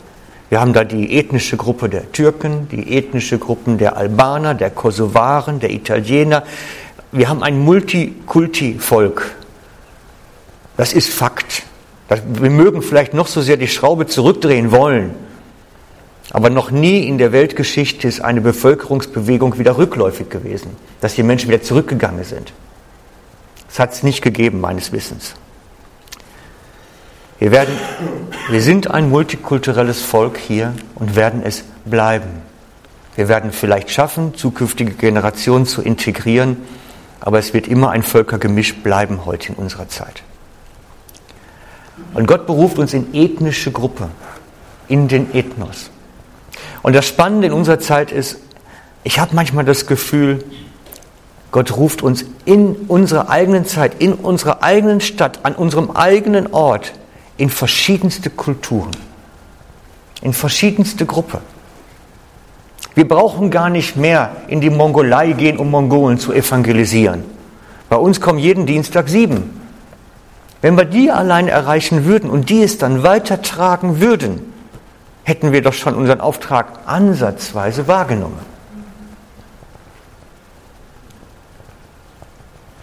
Wir 0.53 0.61
haben 0.61 0.75
da 0.75 0.85
die 0.85 1.17
ethnische 1.17 1.57
Gruppe 1.57 1.89
der 1.89 2.13
Türken, 2.13 2.69
die 2.69 2.99
ethnische 2.99 3.39
Gruppen 3.39 3.79
der 3.79 3.97
Albaner, 3.97 4.53
der 4.53 4.69
Kosovaren, 4.69 5.61
der 5.61 5.71
Italiener. 5.71 6.43
Wir 7.11 7.31
haben 7.31 7.43
ein 7.43 7.59
Multikulti-Volk. 7.61 9.35
Das 10.77 10.93
ist 10.93 11.09
Fakt. 11.09 11.63
Wir 12.35 12.51
mögen 12.51 12.83
vielleicht 12.83 13.15
noch 13.15 13.29
so 13.29 13.41
sehr 13.41 13.57
die 13.57 13.67
Schraube 13.67 14.07
zurückdrehen 14.09 14.73
wollen, 14.73 15.15
aber 16.33 16.51
noch 16.51 16.71
nie 16.71 17.09
in 17.09 17.17
der 17.17 17.33
Weltgeschichte 17.33 18.07
ist 18.07 18.21
eine 18.21 18.43
Bevölkerungsbewegung 18.43 19.59
wieder 19.59 19.79
rückläufig 19.79 20.29
gewesen, 20.29 20.77
dass 21.01 21.15
die 21.15 21.23
Menschen 21.23 21.49
wieder 21.49 21.63
zurückgegangen 21.63 22.25
sind. 22.25 22.53
Das 23.69 23.79
hat 23.79 23.95
es 23.95 24.03
nicht 24.03 24.21
gegeben, 24.21 24.61
meines 24.61 24.93
Wissens. 24.93 25.35
Wir, 27.43 27.51
werden, 27.51 27.77
wir 28.51 28.63
sind 28.63 28.89
ein 28.89 29.11
multikulturelles 29.11 30.01
Volk 30.01 30.39
hier 30.39 30.75
und 30.95 31.17
werden 31.17 31.43
es 31.45 31.65
bleiben. 31.85 32.31
Wir 33.17 33.27
werden 33.27 33.51
vielleicht 33.51 33.91
schaffen, 33.91 34.37
zukünftige 34.37 34.93
Generationen 34.93 35.67
zu 35.67 35.83
integrieren, 35.83 36.59
aber 37.19 37.41
es 37.41 37.53
wird 37.53 37.67
immer 37.67 37.91
ein 37.91 38.05
Völkergemisch 38.05 38.77
bleiben 38.77 39.27
heute 39.27 39.49
in 39.49 39.55
unserer 39.57 39.89
Zeit. 39.89 40.23
Und 42.15 42.29
Gott 42.29 42.47
beruft 42.47 42.79
uns 42.79 42.95
in 42.95 43.13
ethnische 43.13 43.73
Gruppe, 43.73 44.11
in 44.87 45.09
den 45.09 45.35
Ethnos. 45.35 45.91
Und 46.85 46.95
das 46.95 47.09
Spannende 47.09 47.49
in 47.49 47.53
unserer 47.53 47.81
Zeit 47.81 48.13
ist, 48.13 48.37
ich 49.03 49.19
habe 49.19 49.35
manchmal 49.35 49.65
das 49.65 49.89
Gefühl, 49.89 50.45
Gott 51.51 51.77
ruft 51.77 52.03
uns 52.03 52.25
in 52.45 52.77
unserer 52.87 53.31
eigenen 53.31 53.67
Zeit, 53.67 54.01
in 54.01 54.13
unserer 54.13 54.63
eigenen 54.63 55.01
Stadt, 55.01 55.41
an 55.43 55.57
unserem 55.57 55.91
eigenen 55.91 56.53
Ort 56.53 56.93
in 57.37 57.51
verschiedenste 57.51 58.31
Kulturen, 58.31 58.91
in 60.21 60.33
verschiedenste 60.33 61.07
Gruppen. 61.07 61.41
Wir 62.95 63.09
brauchen 63.09 63.51
gar 63.51 63.71
nicht 63.71 63.97
mehr 63.97 64.37
in 64.49 64.61
die 64.61 64.71
Mongolei 64.71 65.33
gehen, 65.33 65.57
um 65.57 65.71
Mongolen 65.71 66.19
zu 66.19 66.33
evangelisieren. 66.33 67.25
Bei 67.89 67.97
uns 67.97 68.21
kommen 68.21 68.39
jeden 68.39 68.67
Dienstag 68.67 69.09
sieben. 69.09 69.61
Wenn 70.61 70.77
wir 70.77 70.85
die 70.85 71.11
allein 71.11 71.49
erreichen 71.49 72.05
würden 72.05 72.31
und 72.31 72.51
die 72.51 72.63
es 72.63 72.79
dann 72.79 73.03
weitertragen 73.03 74.01
würden, 74.01 74.53
hätten 75.25 75.53
wir 75.53 75.63
doch 75.63 75.73
schon 75.73 75.95
unseren 75.95 76.21
Auftrag 76.21 76.81
ansatzweise 76.87 77.89
wahrgenommen. 77.89 78.39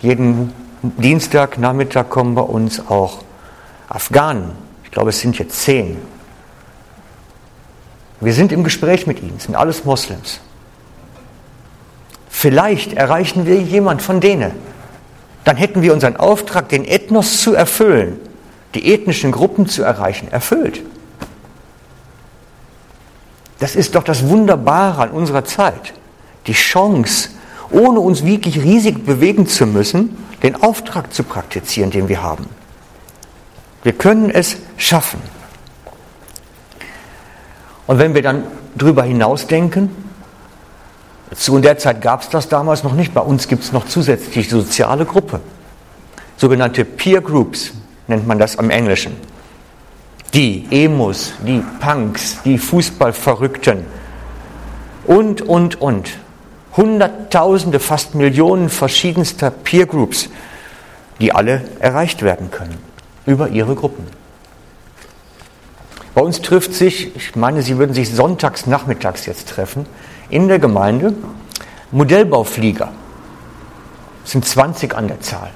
Jeden 0.02 0.54
Dienstagnachmittag 0.82 2.10
kommen 2.10 2.36
bei 2.36 2.42
uns 2.42 2.88
auch 2.88 3.20
Afghanen. 3.90 4.52
Ich 4.84 4.92
glaube, 4.92 5.10
es 5.10 5.20
sind 5.20 5.38
jetzt 5.38 5.62
zehn. 5.62 5.98
Wir 8.22 8.34
sind 8.34 8.52
im 8.52 8.64
Gespräch 8.64 9.08
mit 9.08 9.22
ihnen, 9.22 9.40
sind 9.40 9.56
alles 9.56 9.86
Moslems. 9.86 10.40
Vielleicht 12.30 12.94
erreichen 12.94 13.46
wir 13.46 13.62
jemand 13.62 14.02
von 14.02 14.22
denen. 14.22 14.52
dann 15.46 15.58
hätten 15.58 15.82
wir 15.82 15.94
unseren 15.94 16.16
Auftrag, 16.16 16.70
den 16.70 16.86
Ethnos 16.86 17.42
zu 17.42 17.56
erfüllen, 17.56 18.20
die 18.76 18.94
ethnischen 18.94 19.32
Gruppen 19.32 19.68
zu 19.68 19.82
erreichen, 19.82 20.28
erfüllt. 20.28 20.84
Das 23.58 23.76
ist 23.76 23.96
doch 23.96 24.04
das 24.04 24.28
Wunderbare 24.28 25.02
an 25.02 25.10
unserer 25.10 25.46
Zeit. 25.46 25.94
Die 26.46 26.54
Chance, 26.54 27.30
ohne 27.72 28.00
uns 28.00 28.26
wirklich 28.26 28.62
riesig 28.62 29.06
bewegen 29.06 29.48
zu 29.48 29.66
müssen, 29.66 30.18
den 30.44 30.62
Auftrag 30.62 31.14
zu 31.14 31.24
praktizieren, 31.24 31.90
den 31.90 32.10
wir 32.10 32.22
haben. 32.22 32.46
Wir 33.84 33.94
können 33.94 34.30
es 34.30 34.58
schaffen. 34.78 35.22
Und 37.88 37.98
wenn 37.98 38.14
wir 38.14 38.22
dann 38.22 38.44
darüber 38.76 39.04
hinausdenken, 39.04 39.90
zu 41.34 41.58
der 41.60 41.78
Zeit 41.78 42.02
gab 42.02 42.22
es 42.22 42.30
das 42.30 42.50
damals 42.50 42.84
noch 42.84 42.94
nicht, 42.94 43.14
bei 43.14 43.22
uns 43.22 43.48
gibt 43.48 43.64
es 43.64 43.72
noch 43.72 43.86
zusätzlich 43.86 44.50
soziale 44.50 45.06
Gruppe, 45.06 45.40
sogenannte 46.38 46.86
Peer 46.86 47.22
Groups 47.22 47.72
nennt 48.08 48.28
man 48.28 48.40
das 48.40 48.58
am 48.58 48.70
Englischen. 48.70 49.16
Die 50.34 50.68
Emos, 50.70 51.34
die 51.46 51.64
Punks, 51.80 52.42
die 52.44 52.58
Fußballverrückten 52.58 53.86
und, 55.06 55.42
und, 55.42 55.82
und. 55.82 56.12
Hunderttausende, 56.78 57.80
fast 57.80 58.14
Millionen 58.14 58.70
verschiedenster 58.70 59.50
Peer 59.50 59.88
Groups, 59.88 60.30
die 61.20 61.34
alle 61.34 61.64
erreicht 61.80 62.22
werden 62.22 62.52
können 62.52 62.89
über 63.26 63.50
ihre 63.50 63.76
Gruppen. 63.76 64.06
Bei 66.16 66.22
uns 66.22 66.42
trifft 66.42 66.74
sich, 66.74 67.16
ich 67.16 67.36
meine, 67.36 67.62
Sie 67.62 67.78
würden 67.78 67.94
sich 67.94 68.14
sonntags 68.14 68.66
nachmittags 68.66 69.26
jetzt 69.26 69.50
treffen, 69.50 69.86
in 70.30 70.48
der 70.48 70.60
Gemeinde 70.60 71.14
Modellbauflieger. 71.92 72.90
Es 74.26 74.32
sind 74.32 74.46
20 74.46 74.96
an 74.96 75.08
der 75.08 75.22
Zahl. 75.22 75.52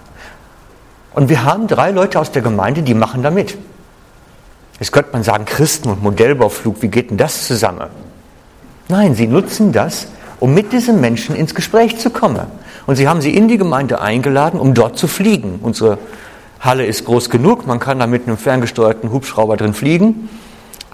Und 1.13 1.29
wir 1.29 1.43
haben 1.43 1.67
drei 1.67 1.91
Leute 1.91 2.19
aus 2.19 2.31
der 2.31 2.41
Gemeinde, 2.41 2.81
die 2.81 2.93
machen 2.93 3.21
da 3.21 3.29
mit. 3.29 3.57
Jetzt 4.79 4.91
könnte 4.91 5.11
man 5.13 5.23
sagen, 5.23 5.45
Christen 5.45 5.89
und 5.89 6.01
Modellbauflug, 6.01 6.81
wie 6.81 6.87
geht 6.87 7.11
denn 7.11 7.17
das 7.17 7.45
zusammen? 7.45 7.89
Nein, 8.87 9.15
sie 9.15 9.27
nutzen 9.27 9.71
das, 9.71 10.07
um 10.39 10.53
mit 10.53 10.73
diesen 10.73 10.99
Menschen 10.99 11.35
ins 11.35 11.53
Gespräch 11.53 11.99
zu 11.99 12.09
kommen. 12.09 12.47
Und 12.85 12.95
sie 12.95 13.07
haben 13.07 13.21
sie 13.21 13.35
in 13.35 13.47
die 13.47 13.57
Gemeinde 13.57 14.01
eingeladen, 14.01 14.59
um 14.59 14.73
dort 14.73 14.97
zu 14.97 15.07
fliegen. 15.07 15.59
Unsere 15.61 15.99
Halle 16.63 16.85
ist 16.85 17.03
groß 17.03 17.29
genug, 17.29 17.67
man 17.67 17.79
kann 17.79 17.99
da 17.99 18.07
mit 18.07 18.25
einem 18.25 18.37
ferngesteuerten 18.37 19.11
Hubschrauber 19.11 19.57
drin 19.57 19.73
fliegen. 19.73 20.29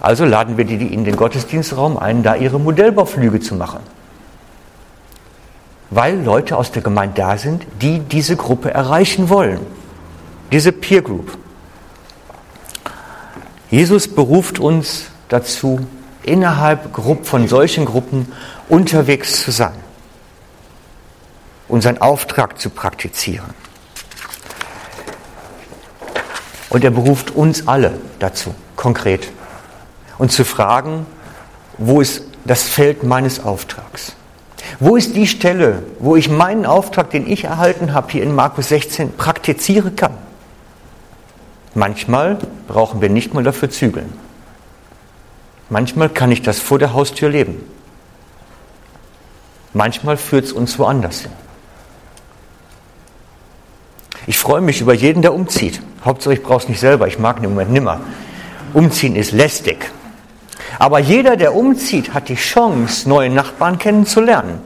Also 0.00 0.24
laden 0.24 0.56
wir 0.56 0.64
die 0.64 0.92
in 0.92 1.04
den 1.04 1.14
Gottesdienstraum 1.14 1.96
ein, 1.96 2.24
da 2.24 2.34
ihre 2.34 2.58
Modellbauflüge 2.58 3.38
zu 3.38 3.54
machen. 3.54 3.78
Weil 5.90 6.20
Leute 6.24 6.56
aus 6.56 6.72
der 6.72 6.82
Gemeinde 6.82 7.14
da 7.20 7.38
sind, 7.38 7.66
die 7.80 8.00
diese 8.00 8.36
Gruppe 8.36 8.72
erreichen 8.72 9.28
wollen. 9.28 9.60
Diese 10.50 10.72
Peer 10.72 11.02
Group. 11.02 11.38
Jesus 13.70 14.08
beruft 14.08 14.58
uns 14.58 15.04
dazu, 15.28 15.86
innerhalb 16.24 16.96
von 17.22 17.46
solchen 17.46 17.84
Gruppen 17.84 18.32
unterwegs 18.68 19.42
zu 19.42 19.52
sein, 19.52 19.74
unseren 21.68 21.98
Auftrag 21.98 22.58
zu 22.58 22.70
praktizieren. 22.70 23.59
Und 26.70 26.84
er 26.84 26.90
beruft 26.90 27.32
uns 27.32 27.68
alle 27.68 27.92
dazu, 28.20 28.54
konkret, 28.76 29.28
und 30.18 30.32
zu 30.32 30.44
fragen, 30.44 31.04
wo 31.76 32.00
ist 32.00 32.22
das 32.44 32.62
Feld 32.62 33.02
meines 33.02 33.44
Auftrags? 33.44 34.14
Wo 34.78 34.96
ist 34.96 35.16
die 35.16 35.26
Stelle, 35.26 35.82
wo 35.98 36.16
ich 36.16 36.28
meinen 36.30 36.64
Auftrag, 36.64 37.10
den 37.10 37.26
ich 37.30 37.44
erhalten 37.44 37.92
habe, 37.92 38.12
hier 38.12 38.22
in 38.22 38.34
Markus 38.34 38.68
16 38.68 39.16
praktizieren 39.16 39.96
kann? 39.96 40.14
Manchmal 41.74 42.38
brauchen 42.68 43.00
wir 43.00 43.08
nicht 43.08 43.34
mal 43.34 43.42
dafür 43.42 43.70
zügeln. 43.70 44.12
Manchmal 45.68 46.08
kann 46.08 46.32
ich 46.32 46.42
das 46.42 46.58
vor 46.60 46.78
der 46.78 46.94
Haustür 46.94 47.28
leben. 47.28 47.64
Manchmal 49.72 50.16
führt 50.16 50.46
es 50.46 50.52
uns 50.52 50.78
woanders 50.78 51.20
hin. 51.20 51.32
Ich 54.26 54.38
freue 54.38 54.60
mich 54.60 54.80
über 54.80 54.94
jeden, 54.94 55.22
der 55.22 55.34
umzieht. 55.34 55.80
Hauptsache, 56.04 56.34
ich 56.34 56.42
brauche 56.42 56.62
es 56.62 56.68
nicht 56.68 56.80
selber. 56.80 57.06
Ich 57.08 57.18
mag 57.18 57.38
ihn 57.38 57.44
im 57.44 57.50
Moment 57.50 57.72
nimmer. 57.72 58.00
Umziehen 58.74 59.16
ist 59.16 59.32
lästig. 59.32 59.90
Aber 60.78 60.98
jeder, 60.98 61.36
der 61.36 61.54
umzieht, 61.54 62.14
hat 62.14 62.28
die 62.28 62.36
Chance, 62.36 63.08
neue 63.08 63.30
Nachbarn 63.30 63.78
kennenzulernen. 63.78 64.60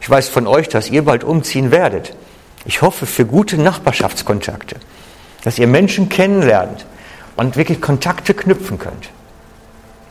Ich 0.00 0.08
weiß 0.08 0.28
von 0.28 0.46
euch, 0.46 0.68
dass 0.68 0.90
ihr 0.90 1.04
bald 1.04 1.24
umziehen 1.24 1.70
werdet. 1.70 2.14
Ich 2.64 2.82
hoffe 2.82 3.06
für 3.06 3.24
gute 3.24 3.56
Nachbarschaftskontakte, 3.58 4.76
dass 5.42 5.58
ihr 5.58 5.66
Menschen 5.66 6.08
kennenlernt 6.08 6.86
und 7.36 7.56
wirklich 7.56 7.80
Kontakte 7.80 8.34
knüpfen 8.34 8.78
könnt. 8.78 9.10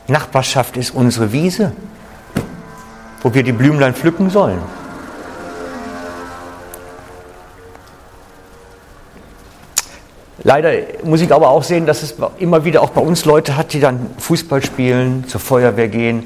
Nachbarschaft 0.08 0.76
ist 0.76 0.90
unsere 0.94 1.32
Wiese, 1.32 1.72
wo 3.22 3.34
wir 3.34 3.42
die 3.42 3.52
Blümlein 3.52 3.94
pflücken 3.94 4.30
sollen. 4.30 4.58
Leider 10.44 10.70
muss 11.02 11.20
ich 11.20 11.32
aber 11.32 11.48
auch 11.48 11.64
sehen, 11.64 11.86
dass 11.86 12.02
es 12.02 12.14
immer 12.38 12.64
wieder 12.64 12.82
auch 12.82 12.90
bei 12.90 13.00
uns 13.00 13.24
Leute 13.24 13.56
hat, 13.56 13.72
die 13.72 13.80
dann 13.80 14.06
Fußball 14.18 14.64
spielen, 14.64 15.24
zur 15.26 15.40
Feuerwehr 15.40 15.88
gehen. 15.88 16.24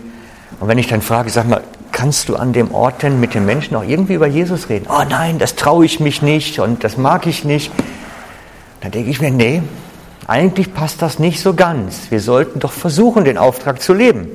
Und 0.60 0.68
wenn 0.68 0.78
ich 0.78 0.86
dann 0.86 1.00
frage, 1.00 1.30
sag 1.30 1.48
mal, 1.48 1.62
kannst 1.92 2.28
du 2.28 2.36
an 2.36 2.52
dem 2.52 2.74
Ort 2.74 3.02
denn 3.02 3.20
mit 3.20 3.34
den 3.34 3.46
Menschen 3.46 3.76
auch 3.76 3.84
irgendwie 3.84 4.14
über 4.14 4.26
Jesus 4.26 4.68
reden? 4.68 4.86
Oh 4.88 5.02
nein, 5.08 5.38
das 5.38 5.54
traue 5.54 5.84
ich 5.84 6.00
mich 6.00 6.22
nicht 6.22 6.58
und 6.58 6.84
das 6.84 6.96
mag 6.96 7.26
ich 7.26 7.44
nicht. 7.44 7.72
Dann 8.80 8.90
denke 8.90 9.10
ich 9.10 9.20
mir, 9.20 9.30
nee, 9.30 9.62
eigentlich 10.26 10.74
passt 10.74 11.02
das 11.02 11.18
nicht 11.18 11.40
so 11.40 11.54
ganz. 11.54 12.10
Wir 12.10 12.20
sollten 12.20 12.60
doch 12.60 12.72
versuchen, 12.72 13.24
den 13.24 13.38
Auftrag 13.38 13.80
zu 13.80 13.94
leben. 13.94 14.28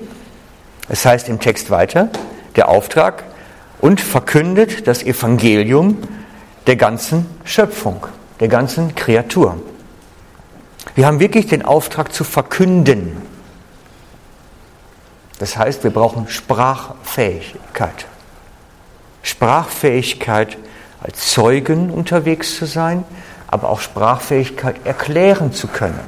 Es 0.89 1.05
heißt 1.05 1.29
im 1.29 1.39
Text 1.39 1.69
weiter, 1.69 2.09
der 2.55 2.69
Auftrag 2.69 3.23
und 3.79 4.01
verkündet 4.01 4.87
das 4.87 5.03
Evangelium 5.03 5.97
der 6.65 6.75
ganzen 6.75 7.25
Schöpfung, 7.43 8.07
der 8.39 8.47
ganzen 8.47 8.95
Kreatur. 8.95 9.57
Wir 10.95 11.05
haben 11.05 11.19
wirklich 11.19 11.47
den 11.47 11.63
Auftrag 11.63 12.13
zu 12.13 12.23
verkünden. 12.23 13.17
Das 15.39 15.57
heißt, 15.57 15.83
wir 15.83 15.91
brauchen 15.91 16.27
Sprachfähigkeit. 16.27 18.07
Sprachfähigkeit 19.21 20.57
als 21.01 21.31
Zeugen 21.31 21.91
unterwegs 21.91 22.57
zu 22.57 22.65
sein, 22.65 23.03
aber 23.47 23.69
auch 23.69 23.79
Sprachfähigkeit 23.79 24.85
erklären 24.85 25.53
zu 25.53 25.67
können. 25.67 25.99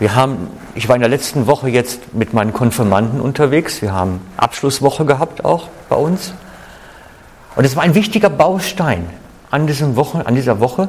Wir 0.00 0.14
haben, 0.14 0.48
ich 0.74 0.88
war 0.88 0.96
in 0.96 1.00
der 1.00 1.10
letzten 1.10 1.46
Woche 1.46 1.68
jetzt 1.68 2.14
mit 2.14 2.32
meinen 2.32 2.52
Konfirmanden 2.52 3.20
unterwegs. 3.20 3.82
Wir 3.82 3.92
haben 3.92 4.20
Abschlusswoche 4.36 5.04
gehabt 5.04 5.44
auch 5.44 5.68
bei 5.88 5.96
uns. 5.96 6.32
Und 7.56 7.64
es 7.64 7.74
war 7.74 7.82
ein 7.82 7.94
wichtiger 7.94 8.30
Baustein 8.30 9.08
an, 9.50 9.66
diesem 9.66 9.96
Woche, 9.96 10.26
an 10.26 10.34
dieser 10.34 10.60
Woche, 10.60 10.88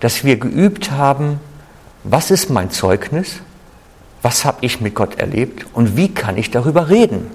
dass 0.00 0.24
wir 0.24 0.38
geübt 0.38 0.90
haben, 0.90 1.40
was 2.04 2.30
ist 2.30 2.50
mein 2.50 2.70
Zeugnis, 2.70 3.40
was 4.22 4.44
habe 4.44 4.58
ich 4.62 4.80
mit 4.80 4.94
Gott 4.94 5.18
erlebt 5.18 5.66
und 5.72 5.96
wie 5.96 6.12
kann 6.12 6.36
ich 6.36 6.50
darüber 6.50 6.88
reden. 6.88 7.30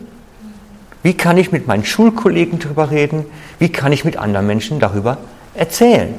Wie 1.02 1.16
kann 1.16 1.38
ich 1.38 1.52
mit 1.52 1.68
meinen 1.68 1.86
Schulkollegen 1.86 2.60
darüber 2.60 2.90
reden? 2.90 3.26
Wie 3.60 3.70
kann 3.70 3.92
ich 3.92 4.06
mit 4.06 4.18
anderen 4.18 4.48
Menschen 4.48 4.80
darüber 4.80 5.18
erzählen? 5.54 6.18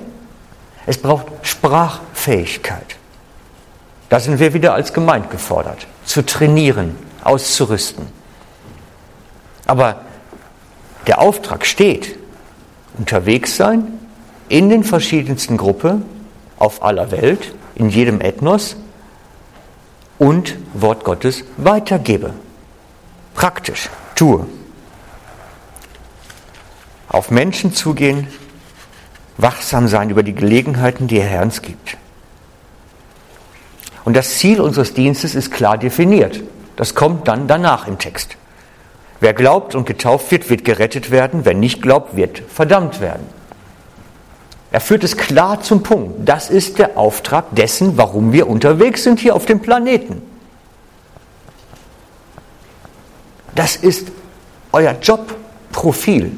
Es 0.87 0.99
braucht 0.99 1.27
Sprachfähigkeit. 1.42 2.97
Da 4.11 4.20
sind 4.20 4.38
wir 4.38 4.53
wieder 4.53 4.75
als 4.75 4.92
Gemeinde 4.92 5.29
gefordert, 5.29 5.87
zu 6.05 6.25
trainieren, 6.25 6.94
auszurüsten. 7.23 8.07
Aber 9.66 10.03
der 11.07 11.20
Auftrag 11.20 11.64
steht, 11.64 12.16
unterwegs 12.99 13.57
sein, 13.57 13.99
in 14.48 14.68
den 14.68 14.85
verschiedensten 14.85 15.57
Gruppen, 15.57 16.04
auf 16.59 16.83
aller 16.83 17.11
Welt, 17.11 17.54
in 17.74 17.88
jedem 17.88 18.20
Ethnos 18.20 18.76
und 20.18 20.57
Wort 20.74 21.04
Gottes 21.04 21.44
weitergebe. 21.57 22.35
Praktisch, 23.35 23.90
tue. 24.14 24.46
Auf 27.09 27.30
Menschen 27.30 27.74
zugehen, 27.74 28.28
wachsam 29.37 29.88
sein 29.88 30.11
über 30.11 30.22
die 30.22 30.35
Gelegenheiten, 30.35 31.07
die 31.09 31.20
Herr 31.20 31.42
uns 31.42 31.62
gibt. 31.62 31.96
Und 34.04 34.14
das 34.14 34.38
Ziel 34.38 34.61
unseres 34.61 34.94
Dienstes 34.94 35.35
ist 35.35 35.50
klar 35.50 35.78
definiert. 35.78 36.40
Das 36.76 36.94
kommt 36.94 37.26
dann 37.28 37.48
danach 37.48 37.88
im 37.88 37.98
Text. 37.98 38.37
Wer 39.20 39.33
glaubt 39.33 39.74
und 39.74 39.87
getauft 39.87 40.30
wird, 40.30 40.50
wird 40.50 40.64
gerettet 40.64 41.11
werden. 41.11 41.44
Wer 41.44 41.54
nicht 41.54 41.80
glaubt, 41.80 42.16
wird 42.16 42.42
verdammt 42.48 43.00
werden. 43.00 43.26
Er 44.74 44.80
führt 44.80 45.04
es 45.04 45.16
klar 45.16 45.62
zum 45.62 45.84
Punkt. 45.84 46.28
Das 46.28 46.50
ist 46.50 46.80
der 46.80 46.98
Auftrag 46.98 47.44
dessen, 47.52 47.96
warum 47.96 48.32
wir 48.32 48.48
unterwegs 48.48 49.04
sind 49.04 49.20
hier 49.20 49.37
auf 49.37 49.46
dem 49.46 49.60
Planeten. 49.60 50.20
Das 53.54 53.76
ist 53.76 54.08
euer 54.72 54.96
Jobprofil. 55.00 56.32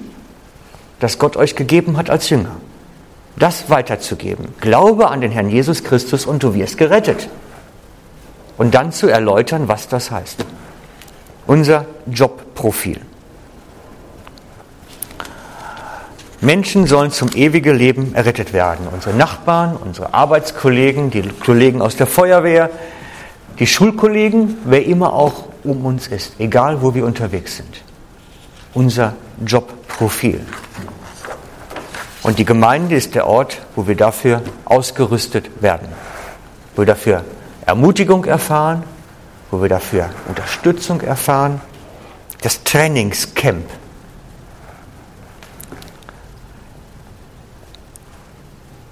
das 1.01 1.19
Gott 1.19 1.39
euch 1.39 1.57
gegeben 1.57 1.97
hat 1.97 2.11
als 2.11 2.29
Jünger. 2.29 2.57
Das 3.37 3.71
weiterzugeben. 3.71 4.49
Glaube 4.61 5.09
an 5.09 5.23
den 5.23 5.31
Herrn 5.31 5.49
Jesus 5.49 5.83
Christus 5.83 6.27
und 6.27 6.43
du 6.43 6.53
wirst 6.53 6.77
gerettet. 6.77 7.31
Und 8.59 8.75
dann 8.75 8.93
zu 8.93 9.09
erläutern, 9.09 9.67
was 9.67 9.89
das 9.89 10.11
heißt. 10.11 10.45
Unser 11.47 11.87
Jobprofil. 12.05 13.01
Menschen 16.41 16.87
sollen 16.87 17.11
zum 17.11 17.31
ewigen 17.35 17.77
Leben 17.77 18.15
errettet 18.15 18.53
werden. 18.53 18.87
Unsere 18.93 19.17
Nachbarn, 19.17 19.77
unsere 19.77 20.13
Arbeitskollegen, 20.13 21.11
die 21.11 21.23
Kollegen 21.23 21.81
aus 21.81 21.97
der 21.97 22.07
Feuerwehr, 22.07 22.71
die 23.59 23.67
Schulkollegen, 23.67 24.59
wer 24.65 24.85
immer 24.85 25.15
auch 25.15 25.45
um 25.65 25.85
uns 25.87 26.09
ist, 26.09 26.39
egal 26.39 26.83
wo 26.83 26.95
wir 26.95 27.07
unterwegs 27.07 27.57
sind. 27.57 27.83
Unser 28.75 29.15
Jobprofil. 29.45 30.41
Und 32.23 32.39
die 32.39 32.45
Gemeinde 32.45 32.97
ist 32.97 33.15
der 33.15 33.27
Ort, 33.27 33.63
wo 33.75 33.87
wir 33.87 33.97
dafür 33.97 34.43
ausgerüstet 34.65 35.63
werden, 35.63 35.89
wo 36.75 36.83
wir 36.83 36.87
dafür 36.87 37.25
Ermutigung 37.65 38.25
erfahren, 38.25 38.83
wo 39.51 39.63
wir 39.63 39.69
dafür 39.69 40.11
Unterstützung 40.29 41.01
erfahren. 41.01 41.61
Das 42.43 42.63
Trainingscamp. 42.65 43.65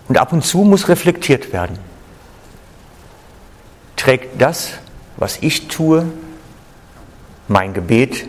Und 0.09 0.19
ab 0.19 0.33
und 0.33 0.45
zu 0.45 0.59
muss 0.59 0.88
reflektiert 0.88 1.53
werden. 1.53 1.79
Trägt 3.97 4.40
das, 4.40 4.73
was 5.17 5.38
ich 5.40 5.69
tue, 5.69 6.05
mein 7.49 7.73
Gebet, 7.73 8.27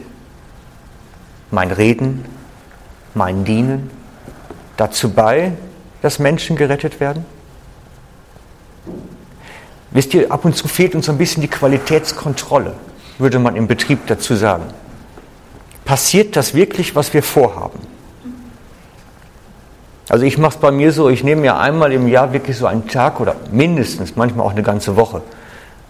mein 1.51 1.71
Reden, 1.71 2.25
mein 3.13 3.45
Dienen, 3.45 3.89
dazu 4.77 5.11
bei, 5.11 5.53
dass 6.01 6.19
Menschen 6.19 6.55
gerettet 6.55 6.99
werden? 6.99 7.25
Wisst 9.91 10.13
ihr, 10.13 10.31
ab 10.31 10.43
und 10.43 10.55
zu 10.55 10.67
fehlt 10.67 10.93
uns 10.95 11.09
ein 11.09 11.17
bisschen 11.17 11.41
die 11.41 11.47
Qualitätskontrolle, 11.47 12.75
würde 13.17 13.39
man 13.39 13.55
im 13.55 13.67
Betrieb 13.67 14.07
dazu 14.07 14.35
sagen. 14.35 14.65
Passiert 15.85 16.35
das 16.35 16.53
wirklich, 16.53 16.95
was 16.95 17.13
wir 17.13 17.23
vorhaben? 17.23 17.79
Also 20.07 20.25
ich 20.25 20.37
mache 20.37 20.55
es 20.55 20.59
bei 20.59 20.71
mir 20.71 20.91
so, 20.91 21.09
ich 21.09 21.23
nehme 21.23 21.41
mir 21.41 21.57
einmal 21.57 21.91
im 21.91 22.07
Jahr 22.07 22.31
wirklich 22.31 22.57
so 22.57 22.67
einen 22.67 22.87
Tag 22.87 23.19
oder 23.19 23.35
mindestens, 23.51 24.15
manchmal 24.15 24.45
auch 24.45 24.51
eine 24.51 24.61
ganze 24.61 24.95
Woche, 24.95 25.21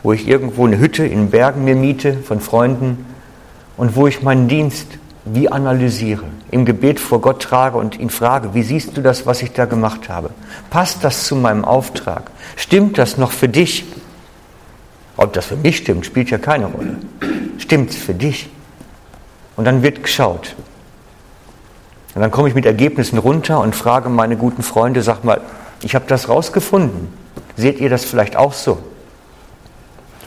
wo 0.03 0.13
ich 0.13 0.27
irgendwo 0.27 0.65
eine 0.65 0.79
Hütte 0.79 1.05
in 1.05 1.31
Bergen 1.31 1.65
mir 1.65 1.75
miete 1.75 2.13
von 2.13 2.39
Freunden 2.39 3.05
und 3.75 3.95
wo 3.95 4.07
ich 4.07 4.23
meinen 4.23 4.47
Dienst 4.47 4.87
wie 5.25 5.51
analysiere, 5.51 6.23
im 6.51 6.65
Gebet 6.65 6.99
vor 6.99 7.19
Gott 7.19 7.41
trage 7.41 7.77
und 7.77 7.99
ihn 7.99 8.11
frage, 8.11 8.53
wie 8.53 8.61
siehst 8.61 8.95
du 8.95 9.01
das, 9.01 9.25
was 9.25 9.41
ich 9.41 9.51
da 9.51 9.65
gemacht 9.65 10.07
habe? 10.07 10.29
Passt 10.69 11.03
das 11.03 11.25
zu 11.25 11.35
meinem 11.35 11.65
Auftrag? 11.65 12.29
Stimmt 12.55 12.97
das 12.97 13.17
noch 13.17 13.31
für 13.31 13.49
dich? 13.49 13.85
Ob 15.17 15.33
das 15.33 15.47
für 15.47 15.55
mich 15.55 15.77
stimmt, 15.77 16.05
spielt 16.05 16.29
ja 16.29 16.37
keine 16.37 16.67
Rolle. 16.67 16.97
Stimmt 17.57 17.89
es 17.89 17.97
für 17.97 18.13
dich? 18.13 18.49
Und 19.55 19.65
dann 19.65 19.81
wird 19.81 20.03
geschaut. 20.03 20.55
Und 22.15 22.21
dann 22.21 22.31
komme 22.31 22.47
ich 22.47 22.55
mit 22.55 22.65
Ergebnissen 22.65 23.17
runter 23.17 23.59
und 23.59 23.75
frage 23.75 24.09
meine 24.09 24.37
guten 24.37 24.63
Freunde, 24.63 25.01
sag 25.01 25.23
mal, 25.25 25.41
ich 25.81 25.95
habe 25.95 26.05
das 26.07 26.29
rausgefunden. 26.29 27.09
Seht 27.57 27.79
ihr 27.79 27.89
das 27.89 28.05
vielleicht 28.05 28.37
auch 28.37 28.53
so? 28.53 28.79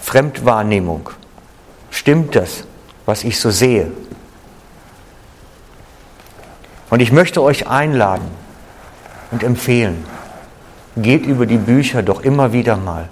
Fremdwahrnehmung. 0.00 1.10
Stimmt 1.90 2.36
das, 2.36 2.64
was 3.06 3.24
ich 3.24 3.40
so 3.40 3.50
sehe? 3.50 3.90
Und 6.90 7.00
ich 7.00 7.10
möchte 7.10 7.42
euch 7.42 7.68
einladen 7.68 8.26
und 9.30 9.42
empfehlen, 9.42 10.04
geht 10.96 11.26
über 11.26 11.46
die 11.46 11.58
Bücher 11.58 12.02
doch 12.02 12.20
immer 12.20 12.52
wieder 12.52 12.76
mal. 12.76 13.08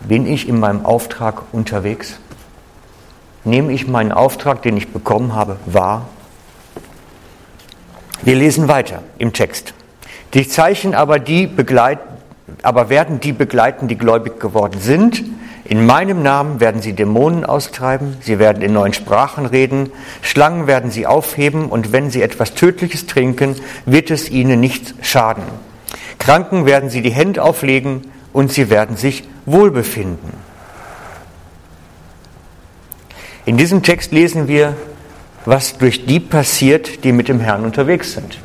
Bin 0.00 0.26
ich 0.26 0.48
in 0.48 0.58
meinem 0.58 0.84
Auftrag 0.84 1.42
unterwegs? 1.52 2.18
Nehme 3.44 3.72
ich 3.72 3.86
meinen 3.86 4.12
Auftrag, 4.12 4.62
den 4.62 4.76
ich 4.76 4.92
bekommen 4.92 5.34
habe, 5.34 5.56
wahr? 5.66 6.06
Wir 8.22 8.34
lesen 8.34 8.68
weiter 8.68 9.02
im 9.18 9.32
Text. 9.32 9.72
Die 10.34 10.46
Zeichen 10.46 10.94
aber, 10.94 11.18
die 11.18 11.46
begleiten, 11.46 12.02
aber 12.62 12.90
werden 12.90 13.18
die 13.20 13.32
begleiten, 13.32 13.88
die 13.88 13.96
gläubig 13.96 14.38
geworden 14.38 14.80
sind, 14.80 15.24
in 15.64 15.86
meinem 15.86 16.22
Namen 16.22 16.58
werden 16.58 16.82
sie 16.82 16.94
Dämonen 16.94 17.44
austreiben, 17.44 18.16
sie 18.20 18.38
werden 18.38 18.62
in 18.62 18.72
neuen 18.72 18.92
Sprachen 18.92 19.46
reden, 19.46 19.92
Schlangen 20.20 20.66
werden 20.66 20.90
sie 20.90 21.06
aufheben 21.06 21.66
und 21.66 21.92
wenn 21.92 22.10
sie 22.10 22.22
etwas 22.22 22.54
Tödliches 22.54 23.06
trinken, 23.06 23.54
wird 23.86 24.10
es 24.10 24.28
ihnen 24.30 24.60
nichts 24.60 24.94
schaden. 25.00 25.44
Kranken 26.18 26.66
werden 26.66 26.90
sie 26.90 27.02
die 27.02 27.12
Hände 27.12 27.42
auflegen 27.42 28.02
und 28.32 28.52
sie 28.52 28.68
werden 28.68 28.96
sich 28.96 29.24
wohlbefinden. 29.46 30.32
In 33.46 33.56
diesem 33.56 33.82
Text 33.82 34.12
lesen 34.12 34.48
wir, 34.48 34.74
was 35.44 35.78
durch 35.78 36.06
die 36.06 36.20
passiert, 36.20 37.04
die 37.04 37.12
mit 37.12 37.28
dem 37.28 37.40
Herrn 37.40 37.64
unterwegs 37.64 38.12
sind. 38.12 38.38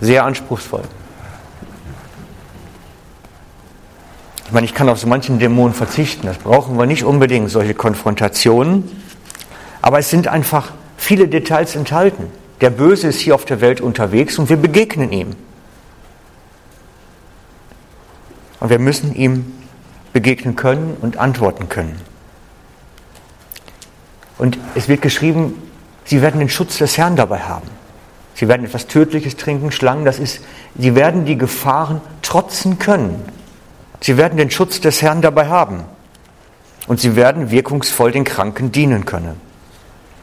Sehr 0.00 0.24
anspruchsvoll. 0.24 0.82
Ich 4.46 4.52
meine, 4.52 4.64
ich 4.64 4.72
kann 4.72 4.88
auf 4.88 4.98
so 4.98 5.06
manchen 5.06 5.38
Dämonen 5.38 5.74
verzichten. 5.74 6.26
Das 6.26 6.38
brauchen 6.38 6.78
wir 6.78 6.86
nicht 6.86 7.04
unbedingt, 7.04 7.50
solche 7.50 7.74
Konfrontationen. 7.74 8.84
Aber 9.82 9.98
es 9.98 10.08
sind 10.08 10.26
einfach 10.26 10.72
viele 10.96 11.28
Details 11.28 11.76
enthalten. 11.76 12.32
Der 12.62 12.70
Böse 12.70 13.08
ist 13.08 13.20
hier 13.20 13.34
auf 13.34 13.44
der 13.44 13.60
Welt 13.60 13.80
unterwegs 13.80 14.38
und 14.38 14.48
wir 14.48 14.56
begegnen 14.56 15.12
ihm. 15.12 15.36
Und 18.60 18.70
wir 18.70 18.78
müssen 18.78 19.14
ihm 19.14 19.52
begegnen 20.12 20.56
können 20.56 20.96
und 21.00 21.18
antworten 21.18 21.68
können. 21.68 22.00
Und 24.38 24.58
es 24.74 24.88
wird 24.88 25.02
geschrieben, 25.02 25.54
sie 26.04 26.22
werden 26.22 26.38
den 26.38 26.48
Schutz 26.48 26.78
des 26.78 26.96
Herrn 26.96 27.16
dabei 27.16 27.40
haben. 27.40 27.68
Sie 28.34 28.46
werden 28.46 28.64
etwas 28.64 28.86
Tödliches 28.86 29.36
trinken, 29.36 29.72
Schlangen, 29.72 30.04
das 30.04 30.20
ist, 30.20 30.40
sie 30.76 30.94
werden 30.94 31.24
die 31.24 31.36
Gefahren 31.36 32.00
trotzen 32.22 32.78
können. 32.78 33.20
Sie 34.00 34.16
werden 34.16 34.38
den 34.38 34.50
Schutz 34.50 34.80
des 34.80 35.02
Herrn 35.02 35.22
dabei 35.22 35.48
haben 35.48 35.84
und 36.86 37.00
sie 37.00 37.16
werden 37.16 37.50
wirkungsvoll 37.50 38.12
den 38.12 38.22
Kranken 38.22 38.70
dienen 38.70 39.04
können. 39.04 39.40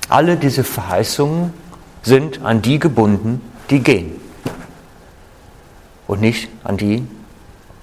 Alle 0.07 0.37
diese 0.37 0.63
Verheißungen 0.63 1.53
sind 2.03 2.45
an 2.45 2.61
die 2.61 2.79
gebunden, 2.79 3.41
die 3.69 3.79
gehen 3.79 4.15
und 6.07 6.21
nicht 6.21 6.49
an 6.63 6.77
die, 6.77 7.05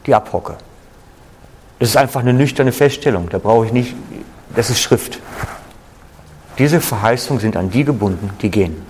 die 0.07 0.15
abhocke. 0.15 0.57
Das 1.79 1.91
ist 1.91 1.97
einfach 1.97 2.21
eine 2.21 2.33
nüchterne 2.33 2.73
Feststellung, 2.73 3.29
da 3.29 3.39
brauche 3.39 3.67
ich 3.67 3.73
nicht, 3.73 3.95
das 4.55 4.71
ist 4.71 4.81
Schrift. 4.81 5.19
Diese 6.63 6.81
Verheißungen 6.81 7.41
sind 7.41 7.57
an 7.57 7.71
die 7.73 7.83
gebunden, 7.85 8.31
die 8.41 8.49
gehen. 8.49 8.87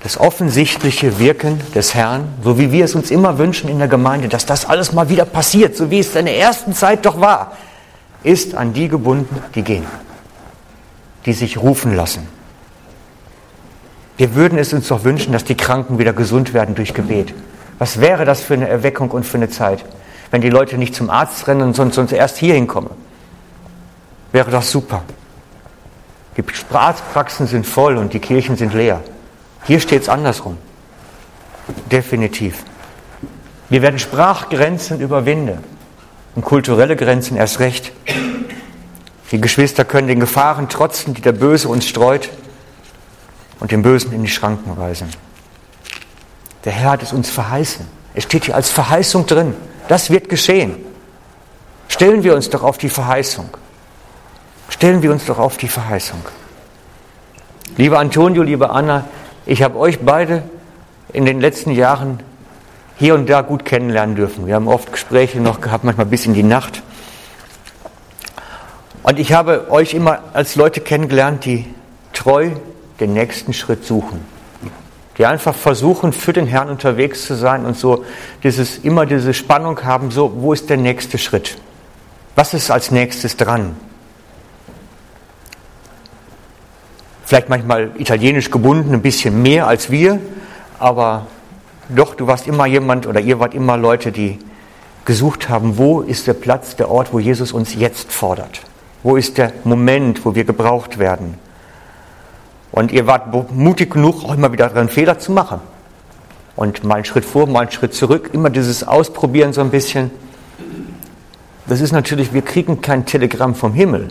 das 0.00 0.20
offensichtliche 0.20 1.18
Wirken 1.18 1.60
des 1.74 1.92
Herrn, 1.92 2.28
so 2.44 2.56
wie 2.56 2.70
wir 2.70 2.84
es 2.84 2.94
uns 2.94 3.10
immer 3.10 3.36
wünschen 3.36 3.68
in 3.68 3.80
der 3.80 3.88
Gemeinde, 3.88 4.28
dass 4.28 4.46
das 4.46 4.64
alles 4.64 4.92
mal 4.92 5.08
wieder 5.08 5.24
passiert, 5.24 5.76
so 5.76 5.90
wie 5.90 5.98
es 5.98 6.14
in 6.14 6.26
der 6.26 6.38
ersten 6.38 6.72
Zeit 6.72 7.04
doch 7.04 7.20
war, 7.20 7.56
ist 8.22 8.54
an 8.54 8.72
die 8.72 8.86
gebunden, 8.86 9.42
die 9.56 9.62
gehen, 9.62 9.84
die 11.26 11.32
sich 11.32 11.58
rufen 11.58 11.96
lassen. 11.96 12.28
Wir 14.18 14.36
würden 14.36 14.56
es 14.56 14.72
uns 14.72 14.86
doch 14.86 15.02
wünschen, 15.02 15.32
dass 15.32 15.42
die 15.42 15.56
Kranken 15.56 15.98
wieder 15.98 16.12
gesund 16.12 16.54
werden 16.54 16.76
durch 16.76 16.94
Gebet. 16.94 17.34
Was 17.78 18.00
wäre 18.00 18.24
das 18.24 18.40
für 18.40 18.54
eine 18.54 18.68
Erweckung 18.68 19.10
und 19.10 19.26
für 19.26 19.36
eine 19.36 19.50
Zeit, 19.50 19.84
wenn 20.30 20.42
die 20.42 20.48
Leute 20.48 20.78
nicht 20.78 20.94
zum 20.94 21.10
Arzt 21.10 21.48
rennen, 21.48 21.74
sondern 21.74 21.92
sonst 21.92 22.12
erst 22.12 22.38
hier 22.38 22.54
hinkommen? 22.54 23.07
Wäre 24.32 24.50
doch 24.50 24.62
super. 24.62 25.02
Die 26.36 26.44
Arztpraxen 26.72 27.46
sind 27.46 27.66
voll 27.66 27.96
und 27.96 28.12
die 28.12 28.20
Kirchen 28.20 28.56
sind 28.56 28.74
leer. 28.74 29.02
Hier 29.64 29.80
steht 29.80 30.02
es 30.02 30.08
andersrum. 30.08 30.56
Definitiv. 31.90 32.62
Wir 33.68 33.82
werden 33.82 33.98
Sprachgrenzen 33.98 35.00
überwinden 35.00 35.58
und 36.34 36.44
kulturelle 36.44 36.96
Grenzen 36.96 37.36
erst 37.36 37.58
recht. 37.58 37.92
Die 39.30 39.40
Geschwister 39.40 39.84
können 39.84 40.08
den 40.08 40.20
Gefahren 40.20 40.68
trotzen, 40.68 41.12
die 41.12 41.20
der 41.20 41.32
Böse 41.32 41.68
uns 41.68 41.86
streut 41.86 42.30
und 43.60 43.72
den 43.72 43.82
Bösen 43.82 44.12
in 44.12 44.22
die 44.22 44.30
Schranken 44.30 44.76
weisen. 44.78 45.08
Der 46.64 46.72
Herr 46.72 46.92
hat 46.92 47.02
es 47.02 47.12
uns 47.12 47.28
verheißen. 47.28 47.86
Es 48.14 48.24
steht 48.24 48.46
hier 48.46 48.54
als 48.54 48.70
Verheißung 48.70 49.26
drin. 49.26 49.54
Das 49.88 50.10
wird 50.10 50.28
geschehen. 50.28 50.76
Stellen 51.88 52.22
wir 52.22 52.34
uns 52.34 52.48
doch 52.50 52.62
auf 52.62 52.78
die 52.78 52.88
Verheißung. 52.88 53.50
Stellen 54.68 55.02
wir 55.02 55.10
uns 55.10 55.26
doch 55.26 55.38
auf 55.38 55.56
die 55.56 55.68
Verheißung. 55.68 56.20
Lieber 57.76 57.98
Antonio, 57.98 58.42
liebe 58.42 58.70
Anna, 58.70 59.04
ich 59.46 59.62
habe 59.62 59.78
euch 59.78 60.00
beide 60.00 60.42
in 61.12 61.24
den 61.24 61.40
letzten 61.40 61.70
Jahren 61.70 62.20
hier 62.96 63.14
und 63.14 63.28
da 63.28 63.40
gut 63.40 63.64
kennenlernen 63.64 64.16
dürfen. 64.16 64.46
Wir 64.46 64.56
haben 64.56 64.68
oft 64.68 64.92
Gespräche 64.92 65.40
noch 65.40 65.60
gehabt, 65.60 65.84
manchmal 65.84 66.06
bis 66.06 66.26
in 66.26 66.34
die 66.34 66.42
Nacht. 66.42 66.82
Und 69.02 69.18
ich 69.18 69.32
habe 69.32 69.70
euch 69.70 69.94
immer 69.94 70.20
als 70.34 70.56
Leute 70.56 70.80
kennengelernt, 70.80 71.44
die 71.44 71.64
treu 72.12 72.50
den 73.00 73.12
nächsten 73.12 73.52
Schritt 73.54 73.86
suchen. 73.86 74.20
Die 75.16 75.26
einfach 75.26 75.54
versuchen, 75.54 76.12
für 76.12 76.32
den 76.32 76.46
Herrn 76.46 76.68
unterwegs 76.68 77.24
zu 77.24 77.34
sein 77.34 77.64
und 77.64 77.76
so 77.76 78.04
dieses, 78.42 78.78
immer 78.78 79.06
diese 79.06 79.34
Spannung 79.34 79.82
haben, 79.84 80.10
so, 80.10 80.32
wo 80.36 80.52
ist 80.52 80.68
der 80.68 80.76
nächste 80.76 81.18
Schritt? 81.18 81.56
Was 82.34 82.54
ist 82.54 82.70
als 82.70 82.90
nächstes 82.90 83.36
dran? 83.36 83.76
Vielleicht 87.28 87.50
manchmal 87.50 87.90
italienisch 87.98 88.50
gebunden, 88.50 88.94
ein 88.94 89.02
bisschen 89.02 89.42
mehr 89.42 89.66
als 89.66 89.90
wir, 89.90 90.18
aber 90.78 91.26
doch, 91.90 92.14
du 92.14 92.26
warst 92.26 92.46
immer 92.46 92.64
jemand 92.64 93.06
oder 93.06 93.20
ihr 93.20 93.38
wart 93.38 93.52
immer 93.52 93.76
Leute, 93.76 94.12
die 94.12 94.38
gesucht 95.04 95.50
haben, 95.50 95.76
wo 95.76 96.00
ist 96.00 96.26
der 96.26 96.32
Platz, 96.32 96.74
der 96.76 96.90
Ort, 96.90 97.12
wo 97.12 97.18
Jesus 97.18 97.52
uns 97.52 97.74
jetzt 97.74 98.10
fordert? 98.12 98.62
Wo 99.02 99.14
ist 99.14 99.36
der 99.36 99.52
Moment, 99.64 100.24
wo 100.24 100.34
wir 100.34 100.44
gebraucht 100.44 100.98
werden? 100.98 101.34
Und 102.72 102.92
ihr 102.92 103.06
wart 103.06 103.52
mutig 103.54 103.90
genug, 103.90 104.24
auch 104.24 104.32
immer 104.32 104.50
wieder 104.50 104.70
daran 104.70 104.88
Fehler 104.88 105.18
zu 105.18 105.30
machen. 105.30 105.60
Und 106.56 106.82
mal 106.82 106.94
einen 106.94 107.04
Schritt 107.04 107.26
vor, 107.26 107.46
mal 107.46 107.60
einen 107.60 107.72
Schritt 107.72 107.92
zurück, 107.92 108.30
immer 108.32 108.48
dieses 108.48 108.88
Ausprobieren 108.88 109.52
so 109.52 109.60
ein 109.60 109.68
bisschen. 109.68 110.10
Das 111.66 111.82
ist 111.82 111.92
natürlich, 111.92 112.32
wir 112.32 112.40
kriegen 112.40 112.80
kein 112.80 113.04
Telegramm 113.04 113.54
vom 113.54 113.74
Himmel. 113.74 114.08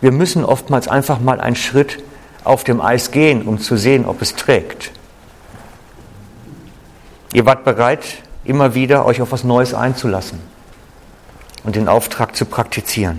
Wir 0.00 0.10
müssen 0.10 0.42
oftmals 0.42 0.88
einfach 0.88 1.20
mal 1.20 1.38
einen 1.38 1.54
Schritt 1.54 2.02
auf 2.44 2.64
dem 2.64 2.80
Eis 2.80 3.10
gehen, 3.10 3.42
um 3.42 3.58
zu 3.58 3.76
sehen, 3.76 4.06
ob 4.06 4.22
es 4.22 4.34
trägt. 4.34 4.92
Ihr 7.32 7.46
wart 7.46 7.64
bereit, 7.64 8.04
immer 8.44 8.74
wieder 8.74 9.04
euch 9.04 9.22
auf 9.22 9.32
was 9.32 9.44
Neues 9.44 9.74
einzulassen 9.74 10.40
und 11.64 11.76
den 11.76 11.88
Auftrag 11.88 12.34
zu 12.34 12.44
praktizieren. 12.44 13.18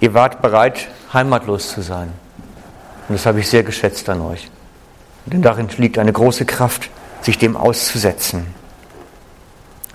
Ihr 0.00 0.14
wart 0.14 0.42
bereit, 0.42 0.88
heimatlos 1.12 1.68
zu 1.68 1.82
sein. 1.82 2.12
Und 3.08 3.16
das 3.16 3.26
habe 3.26 3.40
ich 3.40 3.48
sehr 3.48 3.62
geschätzt 3.62 4.08
an 4.08 4.20
euch. 4.20 4.50
Denn 5.26 5.42
darin 5.42 5.68
liegt 5.76 5.98
eine 5.98 6.12
große 6.12 6.44
Kraft, 6.44 6.90
sich 7.20 7.38
dem 7.38 7.56
auszusetzen. 7.56 8.46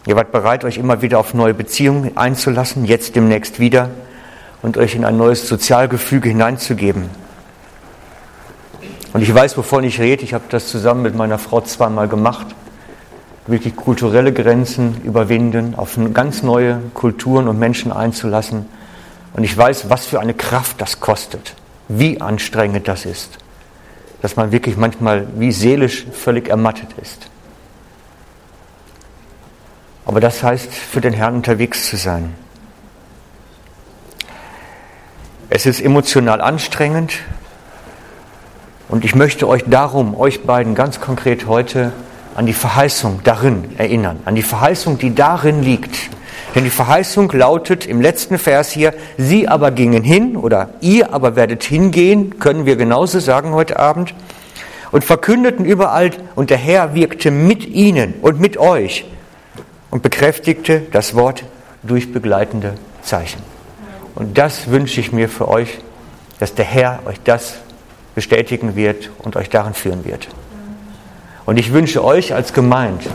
Ihr 0.05 0.15
wart 0.15 0.31
bereit, 0.31 0.63
euch 0.63 0.77
immer 0.77 1.01
wieder 1.01 1.19
auf 1.19 1.33
neue 1.33 1.53
Beziehungen 1.53 2.15
einzulassen, 2.15 2.85
jetzt 2.85 3.17
demnächst 3.17 3.59
wieder, 3.59 3.89
und 4.61 4.77
euch 4.77 4.95
in 4.95 5.05
ein 5.05 5.17
neues 5.17 5.47
Sozialgefüge 5.47 6.29
hineinzugeben. 6.29 7.09
Und 9.13 9.21
ich 9.21 9.33
weiß, 9.33 9.57
wovon 9.57 9.83
ich 9.83 9.99
rede. 9.99 10.23
Ich 10.23 10.33
habe 10.33 10.45
das 10.49 10.67
zusammen 10.67 11.01
mit 11.01 11.15
meiner 11.15 11.37
Frau 11.37 11.61
zweimal 11.61 12.07
gemacht. 12.07 12.47
Wirklich 13.47 13.75
kulturelle 13.75 14.33
Grenzen 14.33 15.01
überwinden, 15.03 15.75
auf 15.75 15.97
ganz 16.13 16.43
neue 16.43 16.81
Kulturen 16.93 17.47
und 17.47 17.57
Menschen 17.57 17.91
einzulassen. 17.91 18.65
Und 19.33 19.43
ich 19.43 19.57
weiß, 19.57 19.89
was 19.89 20.05
für 20.05 20.19
eine 20.19 20.33
Kraft 20.33 20.81
das 20.81 20.99
kostet, 20.99 21.55
wie 21.87 22.19
anstrengend 22.19 22.87
das 22.87 23.05
ist, 23.05 23.37
dass 24.21 24.35
man 24.35 24.51
wirklich 24.51 24.77
manchmal 24.77 25.27
wie 25.39 25.51
seelisch 25.51 26.05
völlig 26.11 26.49
ermattet 26.49 26.89
ist. 27.01 27.29
Aber 30.05 30.19
das 30.19 30.43
heißt, 30.43 30.73
für 30.73 31.01
den 31.01 31.13
Herrn 31.13 31.35
unterwegs 31.35 31.89
zu 31.89 31.97
sein. 31.97 32.33
Es 35.49 35.65
ist 35.65 35.81
emotional 35.81 36.41
anstrengend, 36.41 37.13
und 38.89 39.03
ich 39.03 39.15
möchte 39.15 39.47
euch 39.47 39.63
darum, 39.67 40.17
euch 40.17 40.43
beiden 40.43 40.75
ganz 40.75 41.01
konkret 41.01 41.47
heute 41.47 41.91
an 42.35 42.45
die 42.45 42.53
Verheißung 42.53 43.21
darin 43.23 43.65
erinnern, 43.77 44.19
an 44.25 44.35
die 44.35 44.43
Verheißung, 44.43 44.97
die 44.97 45.13
darin 45.13 45.61
liegt. 45.61 46.09
Denn 46.55 46.63
die 46.63 46.69
Verheißung 46.69 47.31
lautet 47.31 47.85
im 47.85 48.01
letzten 48.01 48.37
Vers 48.37 48.71
hier, 48.71 48.93
sie 49.17 49.47
aber 49.47 49.71
gingen 49.71 50.03
hin 50.03 50.37
oder 50.37 50.69
ihr 50.79 51.13
aber 51.13 51.35
werdet 51.35 51.63
hingehen, 51.63 52.39
können 52.39 52.65
wir 52.65 52.75
genauso 52.77 53.19
sagen 53.19 53.51
heute 53.51 53.79
Abend, 53.79 54.13
und 54.91 55.03
verkündeten 55.03 55.65
überall, 55.65 56.11
und 56.35 56.49
der 56.49 56.57
Herr 56.57 56.93
wirkte 56.93 57.31
mit 57.31 57.65
ihnen 57.65 58.13
und 58.21 58.39
mit 58.39 58.57
euch 58.57 59.05
und 59.91 60.01
bekräftigte 60.01 60.83
das 60.91 61.15
Wort 61.15 61.43
durch 61.83 62.13
begleitende 62.13 62.75
Zeichen. 63.01 63.56
Und 64.17 64.35
das 64.39 64.71
wünsche 64.71 64.99
ich 64.99 65.11
mir 65.11 65.29
für 65.29 65.47
euch, 65.47 65.77
dass 66.39 66.55
der 66.55 66.65
Herr 66.65 67.01
euch 67.05 67.19
das 67.23 67.57
bestätigen 68.15 68.75
wird 68.75 69.11
und 69.19 69.35
euch 69.35 69.47
darin 69.47 69.75
führen 69.75 70.05
wird. 70.05 70.27
Und 71.45 71.57
ich 71.57 71.71
wünsche 71.71 72.03
euch 72.03 72.33
als 72.33 72.51
Gemeinde, 72.51 73.11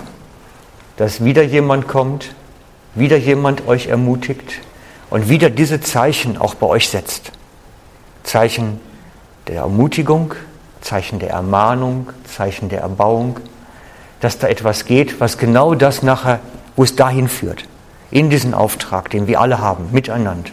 dass 0.99 1.25
wieder 1.25 1.43
jemand 1.43 1.89
kommt, 1.89 2.37
wieder 2.95 3.17
jemand 3.17 3.67
euch 3.67 3.89
ermutigt 3.89 4.61
und 5.11 5.29
wieder 5.29 5.51
diese 5.51 5.81
Zeichen 5.81 6.39
auch 6.39 6.55
bei 6.55 6.69
euch 6.69 6.89
setzt. 6.89 7.33
Zeichen 8.23 8.79
der 9.49 9.57
Ermutigung, 9.57 10.35
Zeichen 10.83 11.19
der 11.19 11.31
Ermahnung, 11.31 12.11
Zeichen 12.33 12.69
der 12.69 12.83
Erbauung, 12.83 13.41
dass 14.21 14.39
da 14.39 14.47
etwas 14.47 14.85
geht, 14.85 15.19
was 15.19 15.37
genau 15.37 15.75
das 15.75 16.05
nachher, 16.05 16.39
wo 16.77 16.85
es 16.85 16.95
dahin 16.95 17.27
führt, 17.27 17.65
in 18.13 18.31
diesen 18.31 18.55
Auftrag, 18.55 19.11
den 19.11 19.27
wir 19.27 19.41
alle 19.41 19.59
haben, 19.59 19.89
miteinander. 19.91 20.53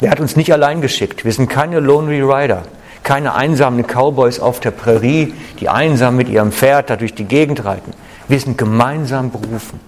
Er 0.00 0.10
hat 0.10 0.20
uns 0.20 0.36
nicht 0.36 0.52
allein 0.52 0.80
geschickt. 0.80 1.24
Wir 1.24 1.32
sind 1.32 1.48
keine 1.48 1.80
Lonely 1.80 2.22
Rider 2.22 2.62
keine 3.02 3.34
einsamen 3.34 3.84
Cowboys 3.86 4.40
auf 4.40 4.60
der 4.60 4.70
Prärie, 4.70 5.34
die 5.58 5.68
einsam 5.68 6.16
mit 6.16 6.28
ihrem 6.28 6.52
Pferd 6.52 6.90
da 6.90 6.96
durch 6.96 7.14
die 7.14 7.24
Gegend 7.24 7.64
reiten. 7.64 7.92
Wir 8.28 8.38
sind 8.38 8.58
gemeinsam 8.58 9.30
berufen. 9.30 9.80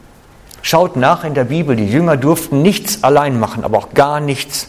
Schaut 0.62 0.96
nach 0.96 1.24
in 1.24 1.34
der 1.34 1.44
Bibel, 1.44 1.76
die 1.76 1.86
Jünger 1.86 2.16
durften 2.16 2.62
nichts 2.62 3.02
allein 3.04 3.38
machen, 3.38 3.64
aber 3.64 3.78
auch 3.78 3.94
gar 3.94 4.20
nichts. 4.20 4.68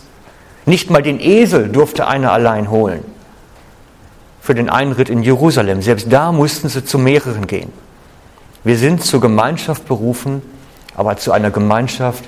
Nicht 0.66 0.90
mal 0.90 1.02
den 1.02 1.20
Esel 1.20 1.70
durfte 1.70 2.08
einer 2.08 2.32
allein 2.32 2.70
holen. 2.70 3.04
Für 4.42 4.56
den 4.56 4.70
Einritt 4.70 5.10
in 5.10 5.24
Jerusalem. 5.24 5.82
Selbst 5.82 6.12
da 6.12 6.32
mussten 6.32 6.68
sie 6.68 6.84
zu 6.84 6.98
mehreren 6.98 7.48
gehen. 7.48 7.72
Wir 8.64 8.78
sind 8.78 9.04
zur 9.04 9.22
Gemeinschaft 9.22 9.88
berufen, 9.88 10.42
aber 10.96 11.18
zu 11.18 11.32
einer 11.32 11.52
Gemeinschaft, 11.52 12.24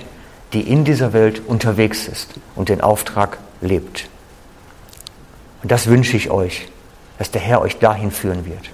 die 0.56 0.62
in 0.62 0.86
dieser 0.86 1.12
Welt 1.12 1.41
unterwegs 1.46 2.08
ist 2.08 2.36
und 2.56 2.70
den 2.70 2.80
Auftrag 2.80 3.39
lebt. 3.60 4.08
Und 5.62 5.70
das 5.70 5.88
wünsche 5.88 6.15
ich 6.15 6.32
euch, 6.32 6.70
dass 7.18 7.30
der 7.30 7.41
Herr 7.41 7.60
euch 7.62 7.78
dahin 7.78 8.10
führen 8.10 8.46
wird. 8.46 8.72